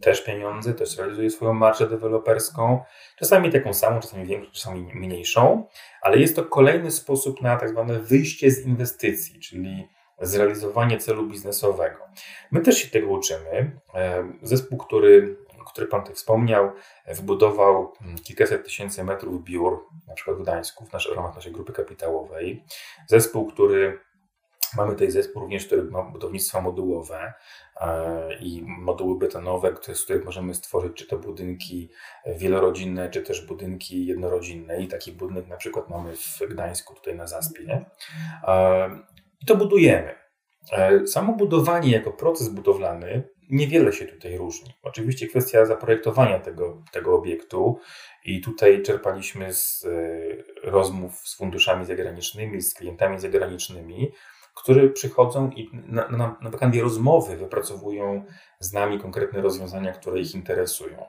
[0.00, 2.80] też pieniądze, też realizuje swoją marżę deweloperską,
[3.18, 5.66] czasami taką samą, czasami większą, czasami mniejszą,
[6.02, 9.88] ale jest to kolejny sposób na tak zwane wyjście z inwestycji, czyli
[10.20, 11.98] zrealizowanie celu biznesowego.
[12.50, 13.80] My też się tego uczymy.
[13.94, 16.72] E, zespół, który, który Pan tutaj wspomniał,
[17.08, 17.92] wbudował
[18.24, 22.64] kilkaset tysięcy metrów biur, na przykład w Gdańsku, w, naszej, w ramach naszej grupy kapitałowej.
[23.08, 23.98] Zespół, który
[24.76, 27.32] Mamy tutaj zespół również, który ma budownictwa modułowe
[27.80, 31.90] e, i moduły betonowe, z których możemy stworzyć czy to budynki
[32.36, 34.82] wielorodzinne, czy też budynki jednorodzinne.
[34.82, 37.84] I taki budynek na przykład mamy w Gdańsku, tutaj na Zaspie.
[38.44, 38.90] E,
[39.40, 40.21] I to budujemy.
[40.72, 44.74] E, samo budowanie jako proces budowlany niewiele się tutaj różni.
[44.82, 47.78] Oczywiście kwestia zaprojektowania tego, tego obiektu
[48.24, 49.86] i tutaj czerpaliśmy z
[50.62, 54.12] rozmów z funduszami zagranicznymi, z klientami zagranicznymi,
[54.54, 56.36] którzy przychodzą i na, na,
[56.82, 58.24] rozmowy wypracowują
[58.58, 61.04] z nami konkretne rozwiązania, które ich interesują.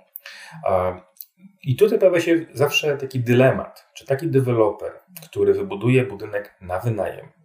[1.63, 4.92] I tutaj pojawia się zawsze taki dylemat, czy taki deweloper,
[5.26, 7.42] który wybuduje budynek na wynajem,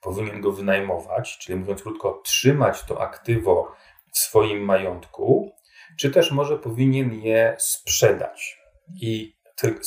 [0.00, 3.72] powinien go wynajmować, czyli mówiąc krótko, trzymać to aktywo
[4.12, 5.52] w swoim majątku,
[5.98, 8.60] czy też może powinien je sprzedać
[8.94, 9.40] i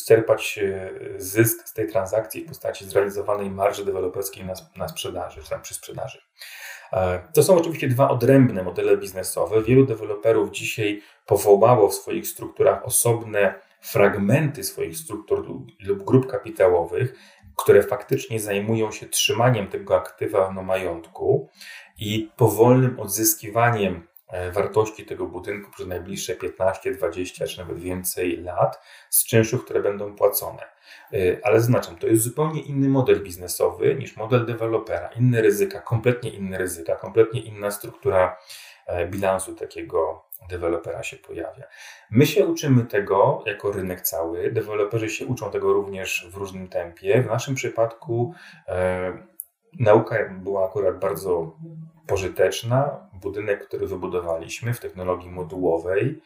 [0.08, 5.49] czerpać e, zysk z tej transakcji w postaci zrealizowanej marży deweloperskiej na, na sprzedaży, czy
[5.49, 6.21] tam przy sprzedaży.
[6.93, 9.63] E, to są oczywiście dwa odrębne modele biznesowe.
[9.63, 15.47] Wielu deweloperów dzisiaj powołało w swoich strukturach osobne fragmenty swoich struktur
[15.80, 17.15] lub grup kapitałowych,
[17.56, 21.50] które faktycznie zajmują się trzymaniem tego aktywa na majątku
[21.97, 28.82] i powolnym odzyskiwaniem E, wartości tego budynku przez najbliższe 15, 20 czy nawet więcej lat
[29.10, 30.62] z czynszów, które będą płacone.
[31.14, 35.08] E, ale zaznaczam, to jest zupełnie inny model biznesowy niż model dewelopera.
[35.08, 38.38] Inne ryzyka, kompletnie inne ryzyka, kompletnie inna struktura
[39.10, 41.64] bilansu takiego dewelopera się pojawia.
[42.12, 47.22] My się uczymy tego jako rynek cały, deweloperzy się uczą tego również w różnym tempie.
[47.22, 48.34] W naszym przypadku
[48.68, 49.14] e,
[49.80, 51.58] nauka była akurat bardzo
[52.08, 53.10] pożyteczna.
[53.14, 56.22] Budynek, który wybudowaliśmy w technologii modułowej,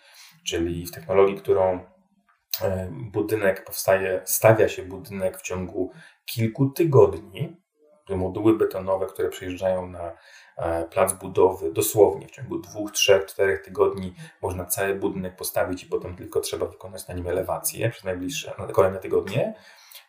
[0.45, 1.79] czyli w technologii, którą
[2.61, 5.91] e, budynek powstaje, stawia się budynek w ciągu
[6.25, 7.57] kilku tygodni.
[8.15, 10.11] Moduły betonowe, które przyjeżdżają na
[10.57, 15.85] E, plac budowy dosłownie w ciągu dwóch, trzech, czterech tygodni można cały budynek postawić i
[15.85, 19.53] potem tylko trzeba wykonać na nim elewację przez najbliższe, na kolejne tygodnie.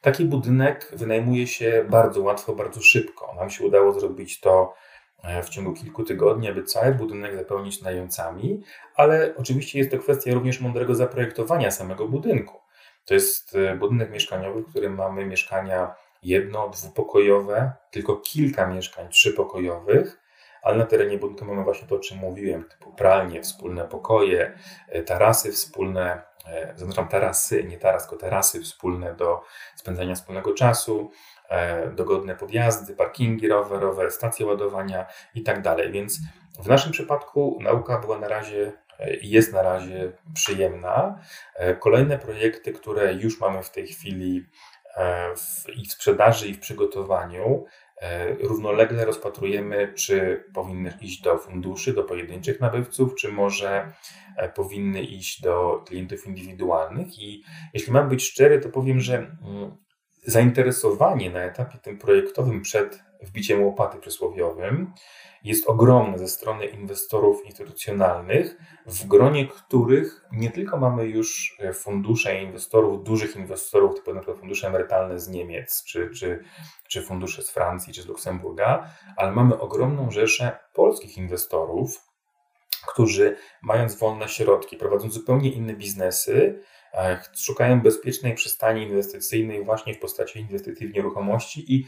[0.00, 3.34] Taki budynek wynajmuje się bardzo łatwo, bardzo szybko.
[3.36, 4.74] Nam się udało zrobić to
[5.22, 8.62] e, w ciągu kilku tygodni, aby cały budynek zapełnić najemcami,
[8.94, 12.60] ale oczywiście jest to kwestia również mądrego zaprojektowania samego budynku.
[13.04, 20.20] To jest e, budynek mieszkaniowy, w którym mamy mieszkania jedno, dwupokojowe, tylko kilka mieszkań trzypokojowych,
[20.62, 24.58] ale na terenie budynku mamy właśnie to, o czym mówiłem, typu pralnie, wspólne pokoje,
[24.88, 29.42] e, tarasy wspólne, e, zaznaczam tarasy, nie taras, tylko tarasy wspólne do
[29.76, 31.10] spędzania wspólnego czasu,
[31.48, 35.92] e, dogodne podjazdy, parkingi rowerowe, stacje ładowania i tak dalej.
[35.92, 36.18] Więc
[36.60, 38.72] w naszym przypadku nauka była na razie
[39.20, 41.18] i jest na razie przyjemna.
[41.80, 44.46] Kolejne projekty, które już mamy w tej chwili
[45.36, 47.66] w ich sprzedaży i w przygotowaniu,
[48.00, 53.92] E, równolegle rozpatrujemy, czy powinny iść do funduszy, do pojedynczych nabywców, czy może
[54.36, 57.18] e, powinny iść do klientów indywidualnych.
[57.18, 57.42] I
[57.74, 59.76] jeśli mam być szczery, to powiem, że mm,
[60.26, 64.92] zainteresowanie na etapie tym projektowym przed wbiciem łopaty przysłowiowym.
[65.44, 68.56] Jest ogromne ze strony inwestorów instytucjonalnych,
[68.86, 74.38] w gronie których nie tylko mamy już e, fundusze inwestorów, dużych inwestorów, typu na przykład
[74.38, 76.44] fundusze emerytalne z Niemiec, czy, czy,
[76.88, 82.08] czy fundusze z Francji, czy z Luksemburga, ale mamy ogromną rzeszę polskich inwestorów,
[82.86, 86.62] którzy mając wolne środki, prowadzą zupełnie inne biznesy,
[86.94, 91.86] e, szukają bezpiecznej przystani inwestycyjnej właśnie w postaci inwestycji w nieruchomości i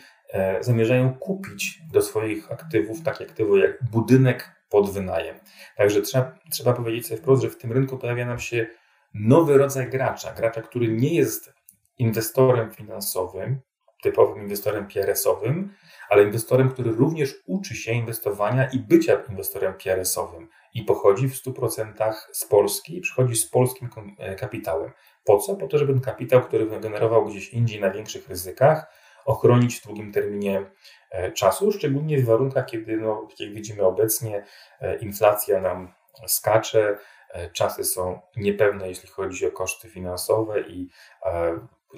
[0.61, 5.37] zamierzają kupić do swoich aktywów takie aktywo jak budynek pod wynajem.
[5.77, 8.67] Także trzeba, trzeba powiedzieć sobie wprost, że w tym rynku pojawia nam się
[9.15, 10.33] nowy rodzaj gracza.
[10.33, 11.53] Gracza, który nie jest
[11.99, 13.61] inwestorem finansowym,
[14.03, 15.73] typowym inwestorem PRS-owym,
[16.11, 22.13] ale inwestorem, który również uczy się inwestowania i bycia inwestorem PRS-owym i pochodzi w 100%
[22.33, 24.91] z Polski i przychodzi z polskim e, kapitałem.
[25.25, 25.57] Po co?
[25.57, 28.87] Po to, żeby ten kapitał, który wygenerował gdzieś indziej na większych ryzykach,
[29.25, 30.71] ochronić w długim terminie
[31.11, 34.45] e, czasu, szczególnie w warunkach, kiedy, no, jak widzimy obecnie,
[34.81, 35.93] e, inflacja nam
[36.27, 36.99] skacze,
[37.31, 40.89] e, czasy są niepewne, jeśli chodzi o koszty finansowe i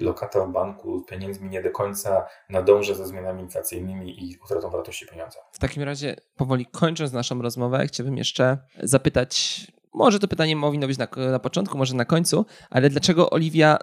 [0.01, 5.07] lokata w banku z pieniędzmi nie do końca nadąża ze zmianami inflacyjnymi i utratą wartości
[5.07, 5.39] pieniądza.
[5.51, 10.97] W takim razie, powoli kończąc naszą rozmowę, chciałbym jeszcze zapytać może to pytanie powinno być
[10.97, 13.77] na, na początku, może na końcu, ale dlaczego Olivia,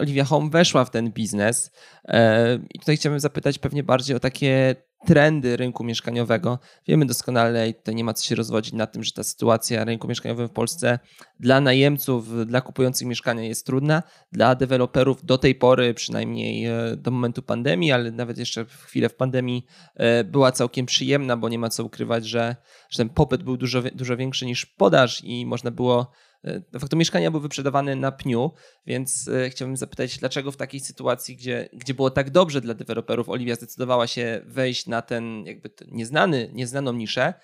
[0.00, 1.70] Olivia Home weszła w ten biznes?
[2.08, 4.76] E, I tutaj chciałbym zapytać pewnie bardziej o takie
[5.06, 6.58] trendy rynku mieszkaniowego.
[6.88, 10.08] Wiemy doskonale i tutaj nie ma co się rozwodzić na tym, że ta sytuacja rynku
[10.08, 10.98] mieszkaniowego w Polsce
[11.40, 14.02] dla najemców, dla kupujących mieszkania jest trudna.
[14.32, 19.08] Dla deweloperów do tej pory, przynajmniej e, do momentu pandemii, ale nawet jeszcze w chwilę
[19.08, 22.56] w pandemii e, była całkiem przyjemna, bo nie ma co ukrywać, że,
[22.90, 26.10] że ten popyt był dużo, dużo większy niż podaż i można było
[26.44, 28.50] de facto mieszkania były wyprzedawane na pniu,
[28.86, 33.28] więc e, chciałbym zapytać, dlaczego w takiej sytuacji, gdzie, gdzie było tak dobrze dla deweloperów,
[33.28, 37.34] Oliwia zdecydowała się wejść na ten jakby nieznany, nieznaną niszę,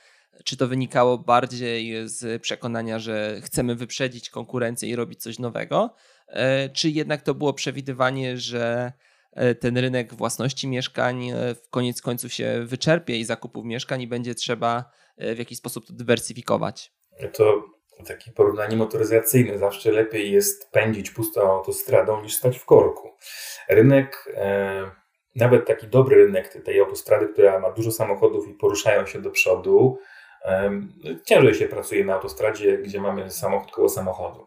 [0.45, 5.95] czy to wynikało bardziej z przekonania, że chcemy wyprzedzić konkurencję i robić coś nowego,
[6.28, 8.93] e, czy jednak to było przewidywanie, że
[9.61, 11.30] ten rynek własności mieszkań
[11.64, 15.93] w koniec końców się wyczerpie i zakupów mieszkań i będzie trzeba w jakiś sposób to
[15.93, 16.93] dywersyfikować?
[17.32, 17.64] To
[18.07, 19.59] takie porównanie motoryzacyjne.
[19.59, 23.11] Zawsze lepiej jest pędzić pustą autostradą niż stać w korku.
[23.68, 24.90] Rynek, e,
[25.36, 29.99] nawet taki dobry rynek tej autostrady, która ma dużo samochodów i poruszają się do przodu,
[30.45, 30.80] e,
[31.26, 34.47] ciężej się pracuje na autostradzie, gdzie mamy samochód koło samochodu.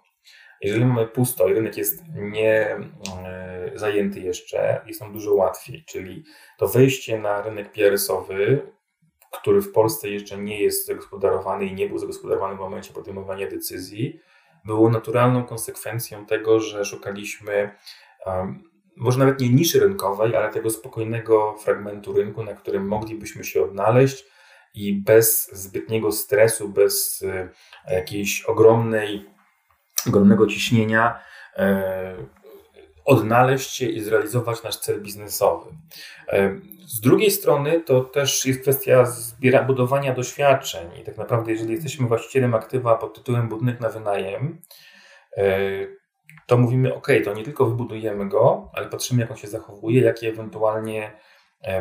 [0.62, 2.78] Jeżeli mamy pusto i rynek jest nie
[3.26, 6.24] e, zajęty jeszcze, jest nam dużo łatwiej, czyli
[6.58, 8.62] to wejście na rynek pierysowy
[9.42, 14.20] który w Polsce jeszcze nie jest zagospodarowany i nie był zagospodarowany w momencie podejmowania decyzji,
[14.66, 17.76] było naturalną konsekwencją tego, że szukaliśmy
[18.26, 18.64] um,
[18.96, 24.26] może nawet nie niszy rynkowej, ale tego spokojnego fragmentu rynku, na którym moglibyśmy się odnaleźć
[24.74, 27.50] i bez zbytniego stresu, bez y,
[27.92, 29.26] jakiejś ogromnej,
[30.08, 31.20] ogromnego ciśnienia,
[31.58, 31.62] y,
[33.06, 35.70] odnaleźć się i zrealizować nasz cel biznesowy.
[36.88, 42.08] Z drugiej strony to też jest kwestia zbiera, budowania doświadczeń i tak naprawdę jeżeli jesteśmy
[42.08, 44.62] właścicielem aktywa pod tytułem budynek na wynajem,
[46.46, 50.30] to mówimy ok, to nie tylko wybudujemy go, ale patrzymy jak on się zachowuje, jakie
[50.30, 51.12] ewentualnie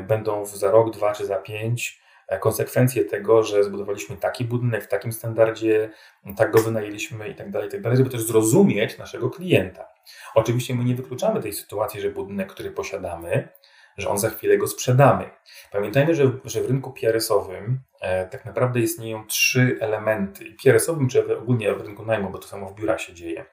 [0.08, 2.03] będą za rok, dwa czy za pięć E,
[2.40, 5.90] konsekwencje tego, że zbudowaliśmy taki budynek w takim standardzie,
[6.36, 9.88] tak go wynajęliśmy i tak dalej, tak dalej, żeby też zrozumieć naszego klienta.
[10.34, 13.48] Oczywiście my nie wykluczamy tej sytuacji, że budynek, który posiadamy,
[13.96, 15.30] że on za chwilę go sprzedamy.
[15.72, 20.44] Pamiętajmy, że, że w rynku PRS-owym e, tak naprawdę istnieją trzy elementy.
[20.64, 23.44] PRS-owym, czy ogólnie w rynku najmu, bo to samo w biurach się dzieje.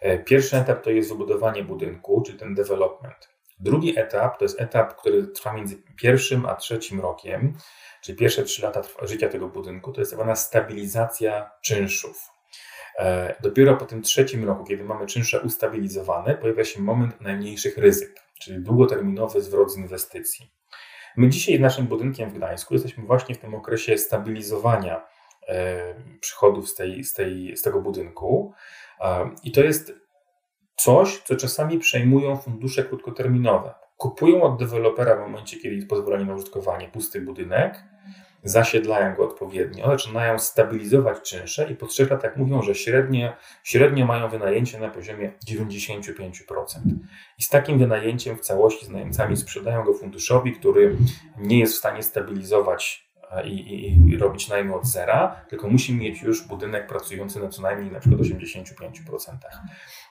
[0.00, 3.35] E, pierwszy etap to jest wybudowanie budynku, czyli ten development.
[3.60, 7.52] Drugi etap to jest etap, który trwa między pierwszym a trzecim rokiem,
[8.02, 12.30] czyli pierwsze trzy lata życia tego budynku, to jest tak zwana stabilizacja czynszów.
[12.98, 18.14] E, dopiero po tym trzecim roku, kiedy mamy czynsze ustabilizowane, pojawia się moment najmniejszych ryzyk,
[18.40, 20.50] czyli długoterminowy zwrot z inwestycji.
[21.16, 25.06] My dzisiaj naszym budynkiem w Gdańsku jesteśmy właśnie w tym okresie stabilizowania
[25.48, 28.52] e, przychodów z, tej, z, tej, z tego budynku.
[29.00, 29.92] E, I to jest
[30.76, 33.74] coś, co czasami przejmują fundusze krótkoterminowe.
[33.96, 37.84] Kupują od dewelopera w momencie, kiedy jest pozwolenie na użytkowanie pusty budynek,
[38.48, 43.32] zasiedlają go odpowiednio, zaczynają stabilizować czynsze i po trzech latach mówią, że średnio,
[43.64, 46.42] średnio mają wynajęcie na poziomie 95%.
[47.38, 50.96] I z takim wynajęciem w całości z najemcami sprzedają go funduszowi, który
[51.38, 55.94] nie jest w stanie stabilizować e, i, i, i, robić najmu od zera, tylko musi
[55.94, 59.36] mieć już budynek pracujący na co najmniej na przykład 85%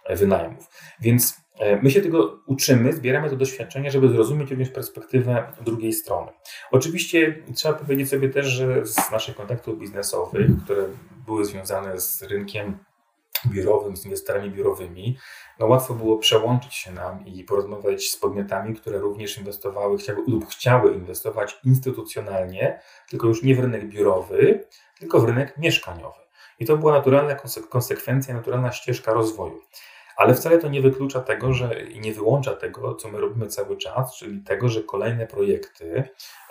[0.10, 0.70] wynajmów.
[1.00, 6.32] Więc e, my się tego uczymy, zbieramy to doświadczenie, żeby zrozumieć również perspektywę drugiej strony.
[6.72, 10.84] Oczywiście trzeba powiedzieć sobie też, że z naszych kontaktów biznesowych, które
[11.26, 12.78] były związane z rynkiem
[13.48, 15.18] biurowym, z inwestorami biurowymi,
[15.60, 20.48] no łatwo było przełączyć się nam i porozmawiać z podmiotami, które również inwestowały chciały, lub
[20.48, 22.80] chciały inwestować instytucjonalnie,
[23.10, 24.68] tylko już nie w rynek biurowy,
[25.00, 26.20] tylko w rynek mieszkaniowy.
[26.60, 27.36] I to była naturalna
[27.70, 29.62] konsekwencja, naturalna ścieżka rozwoju.
[30.18, 33.78] Ale wcale to nie wyklucza tego, że i nie wyłącza tego, co my robimy cały
[33.78, 36.04] czas, czyli tego, że kolejne projekty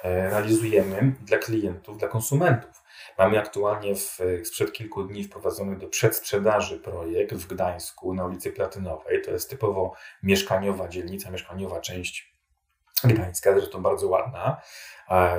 [0.02, 2.84] e, realizujemy dla klientów, dla konsumentów.
[3.18, 9.22] Mamy aktualnie w, sprzed kilku dni wprowadzony do przedsprzedaży projekt w Gdańsku na ulicy Platynowej.
[9.22, 12.33] To jest typowo mieszkaniowa dzielnica, mieszkaniowa część
[13.08, 14.60] Gdańska, zresztą bardzo ładna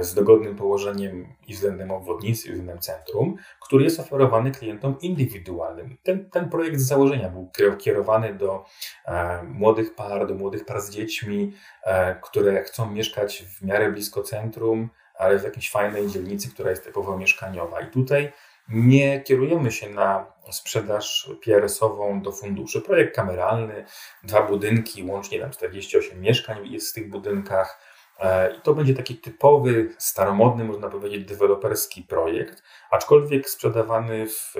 [0.01, 5.97] z dogodnym położeniem i względem obwodnicy, i względem centrum, który jest oferowany klientom indywidualnym.
[6.03, 8.66] Ten, ten projekt z założenia był kierowany do
[9.05, 11.53] e, młodych par, do młodych par z dziećmi,
[11.84, 16.84] e, które chcą mieszkać w miarę blisko centrum, ale w jakiejś fajnej dzielnicy, która jest
[16.84, 17.82] typowo mieszkaniowa.
[17.82, 18.32] I tutaj
[18.70, 22.82] nie kierujemy się na sprzedaż PRS-ową do funduszy.
[22.82, 23.86] Projekt kameralny,
[24.24, 27.80] dwa budynki, łącznie tam 48 mieszkań jest w tych budynkach.
[28.20, 34.53] E, I to będzie taki typowy, staromodny, można powiedzieć, deweloperski projekt, aczkolwiek sprzedawany w,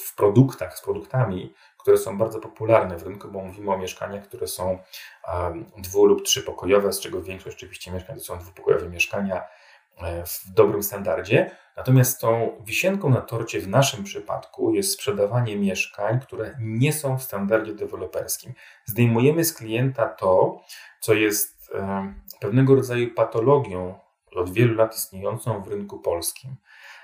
[0.00, 4.46] w produktach, z produktami, które są bardzo popularne w rynku, bo mówimy o mieszkaniach, które
[4.46, 4.78] są
[5.78, 9.42] dwu- lub trzypokojowe, z czego większość oczywiście mieszkań to są dwupokojowe mieszkania
[10.02, 11.50] e, w dobrym standardzie.
[11.76, 17.22] Natomiast tą wisienką na torcie w naszym przypadku jest sprzedawanie mieszkań, które nie są w
[17.22, 18.52] standardzie deweloperskim.
[18.84, 20.60] Zdejmujemy z klienta to,
[21.00, 21.54] co jest
[22.40, 23.94] pewnego rodzaju patologią
[24.36, 26.56] od wielu lat istniejącą w rynku polskim.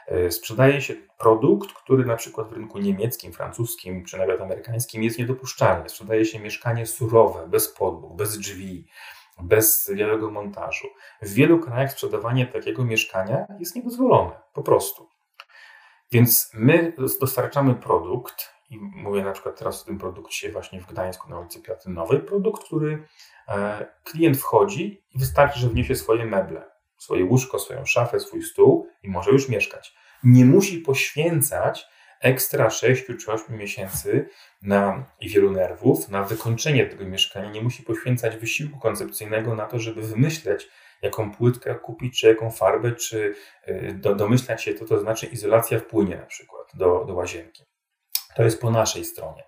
[0.07, 5.19] E, sprzedaje się produkt, który na przykład w rynku niemieckim, francuskim czy nawet amerykańskim jest
[5.19, 5.89] niedopuszczalny.
[5.89, 8.87] Sprzedaje się mieszkanie surowe, bez podłóg, bez drzwi,
[9.43, 10.87] bez białego montażu.
[11.23, 15.09] W wielu krajach sprzedawanie takiego mieszkania jest niedozwolone, po prostu.
[16.13, 21.31] Więc my dostarczamy produkt, i mówię na przykład teraz o tym produkcie właśnie w Gdańsku
[21.31, 23.05] na ulicy Platynowej, produkt, który
[23.51, 26.65] E, klient wchodzi i wystarczy, że wniesie swoje meble,
[26.99, 29.95] swoje łóżko, swoją szafę, swój stół i może już mieszkać.
[30.25, 31.87] Nie musi poświęcać
[32.21, 34.29] ekstra 6 czy 8 miesięcy
[34.63, 37.51] na, i wielu nerwów na wykończenie tego mieszkania.
[37.51, 40.69] Nie musi poświęcać wysiłku koncepcyjnego na to, żeby wymyśleć,
[41.03, 45.79] jaką płytkę kupić, czy jaką farbę, czy e, do, domyślać się, co to znaczy izolacja
[45.79, 47.65] wpłynie na przykład do, do łazienki.
[48.37, 49.45] To jest po naszej stronie.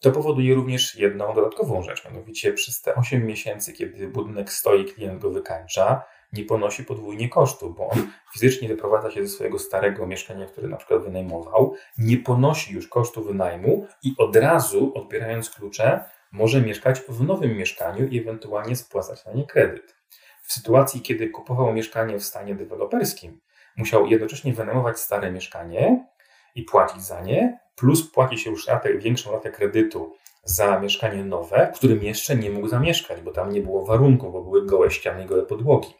[0.00, 5.20] To powoduje również jedną dodatkową rzecz, mianowicie przez te 8 miesięcy, kiedy budynek stoi, klient
[5.22, 10.46] go wykańcza, nie ponosi podwójnie kosztu, bo on fizycznie wyprowadza się ze swojego starego mieszkania,
[10.46, 16.60] które na przykład wynajmował, nie ponosi już kosztu wynajmu i od razu, odbierając klucze, może
[16.60, 19.96] mieszkać w nowym mieszkaniu i ewentualnie spłacać na nie kredyt.
[20.42, 23.40] W sytuacji, kiedy kupował mieszkanie w stanie deweloperskim,
[23.76, 26.06] musiał jednocześnie wynajmować stare mieszkanie
[26.54, 31.72] i płacić za nie, plus płaci się już ratę, większą ratę kredytu za mieszkanie nowe,
[31.74, 35.24] w którym jeszcze nie mógł zamieszkać, bo tam nie było warunków, bo były gołe ściany
[35.24, 35.94] i gołe podłogi.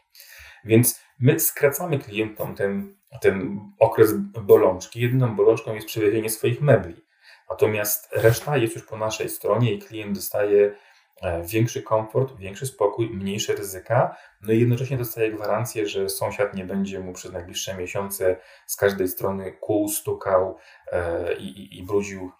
[0.65, 5.01] Więc my skracamy klientom ten, ten okres bolączki.
[5.01, 6.95] Jedną bolączką jest przywiezienie swoich mebli.
[7.49, 10.75] Natomiast reszta jest już po naszej stronie i klient dostaje
[11.21, 16.65] e, większy komfort, większy spokój, mniejsze ryzyka, no i jednocześnie dostaje gwarancję, że sąsiad nie
[16.65, 18.35] będzie mu przez najbliższe miesiące
[18.67, 20.57] z każdej strony kół, stukał
[20.91, 22.31] e, i, i, i brudził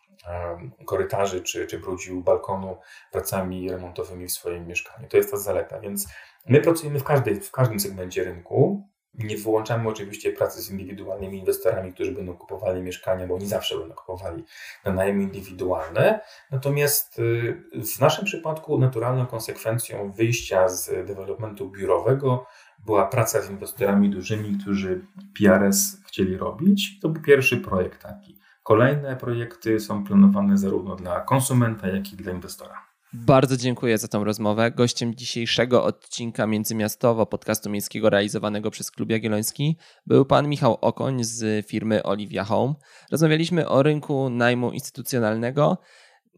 [0.86, 2.78] korytarzy czy, czy brudził balkonu
[3.12, 5.08] pracami remontowymi w swoim mieszkaniu.
[5.08, 6.08] To jest ta zaleta, więc
[6.46, 11.94] my pracujemy w, każdej, w każdym segmencie rynku, nie wyłączamy oczywiście pracy z indywidualnymi inwestorami,
[11.94, 14.44] którzy będą kupowali mieszkania, bo oni zawsze będą kupowali
[14.86, 16.20] na najmy indywidualne.
[16.52, 17.64] Natomiast y,
[17.96, 22.46] w naszym przypadku naturalną konsekwencją wyjścia z developmentu biurowego
[22.86, 25.06] była praca z inwestorami dużymi, którzy
[25.38, 27.00] PRS chcieli robić.
[27.00, 28.41] To był pierwszy projekt taki.
[28.72, 32.74] Kolejne projekty są planowane zarówno dla konsumenta, jak i dla inwestora.
[33.14, 34.72] Bardzo dziękuję za tą rozmowę.
[34.72, 41.68] Gościem dzisiejszego odcinka Międzymiastowo podcastu miejskiego realizowanego przez Klub Jagielloński był pan Michał Okoń z
[41.68, 42.74] firmy Olivia Home.
[43.12, 45.78] Rozmawialiśmy o rynku najmu instytucjonalnego.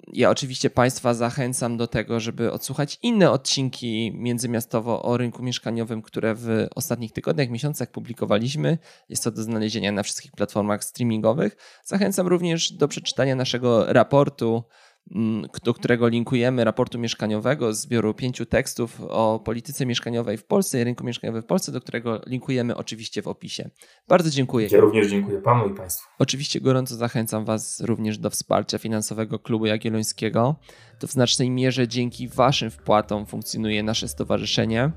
[0.07, 6.35] Ja oczywiście Państwa zachęcam do tego, żeby odsłuchać inne odcinki międzymiastowo o rynku mieszkaniowym, które
[6.35, 8.77] w ostatnich tygodniach, miesiącach publikowaliśmy.
[9.09, 11.57] Jest to do znalezienia na wszystkich platformach streamingowych.
[11.83, 14.63] Zachęcam również do przeczytania naszego raportu
[15.63, 20.83] do którego linkujemy raportu mieszkaniowego z zbioru pięciu tekstów o polityce mieszkaniowej w Polsce i
[20.83, 23.69] rynku mieszkaniowym w Polsce, do którego linkujemy oczywiście w opisie.
[24.07, 24.67] Bardzo dziękuję.
[24.71, 26.09] Ja również dziękuję Panu i Państwu.
[26.19, 30.55] Oczywiście gorąco zachęcam Was również do wsparcia finansowego Klubu Jagiellońskiego.
[31.03, 34.91] To w znacznej mierze dzięki Waszym wpłatom funkcjonuje nasze stowarzyszenie.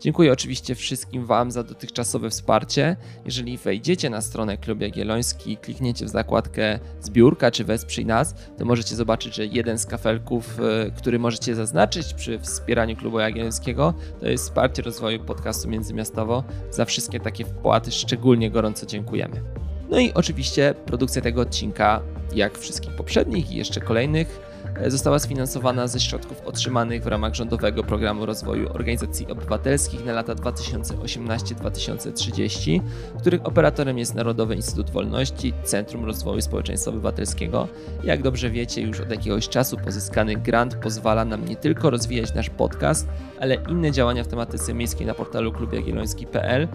[0.00, 2.96] Dziękuję oczywiście wszystkim Wam za dotychczasowe wsparcie.
[3.24, 8.96] Jeżeli wejdziecie na stronę Klub Jagielloński, klikniecie w zakładkę zbiórka czy wesprzyj nas, to możecie
[8.96, 14.44] zobaczyć, że jeden z kafelków, e, który możecie zaznaczyć przy wspieraniu Klubu Jagiellońskiego, to jest
[14.44, 16.44] wsparcie rozwoju podcastu Międzymiastowo.
[16.70, 19.42] Za wszystkie takie wpłaty szczególnie gorąco dziękujemy.
[19.90, 22.02] No i oczywiście produkcja tego odcinka,
[22.34, 24.49] jak wszystkich poprzednich i jeszcze kolejnych,
[24.86, 32.80] została sfinansowana ze środków otrzymanych w ramach rządowego programu rozwoju organizacji obywatelskich na lata 2018-2030,
[33.18, 37.68] których operatorem jest Narodowy Instytut Wolności, Centrum Rozwoju Społeczeństwa Obywatelskiego.
[38.04, 42.50] Jak dobrze wiecie, już od jakiegoś czasu pozyskany grant pozwala nam nie tylko rozwijać nasz
[42.50, 43.08] podcast,
[43.40, 46.68] ale inne działania w tematyce miejskiej na portalu klubjagielloński.pl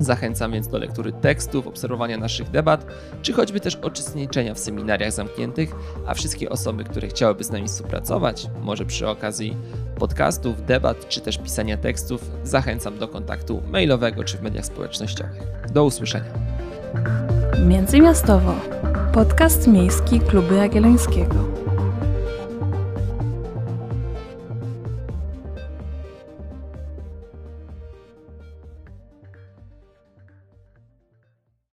[0.00, 2.86] Zachęcam więc do lektury tekstów, obserwowania naszych debat,
[3.22, 5.74] czy choćby też uczestniczenia w seminariach zamkniętych,
[6.06, 9.56] a wszystkie osoby, które chciałyby z nami współpracować, może przy okazji
[9.98, 15.42] podcastów, debat, czy też pisania tekstów, zachęcam do kontaktu mailowego czy w mediach społecznościowych.
[15.72, 16.32] Do usłyszenia.
[17.66, 18.54] Międzymiastowo.
[19.12, 21.34] Podcast miejski Klubu Jagiellońskiego.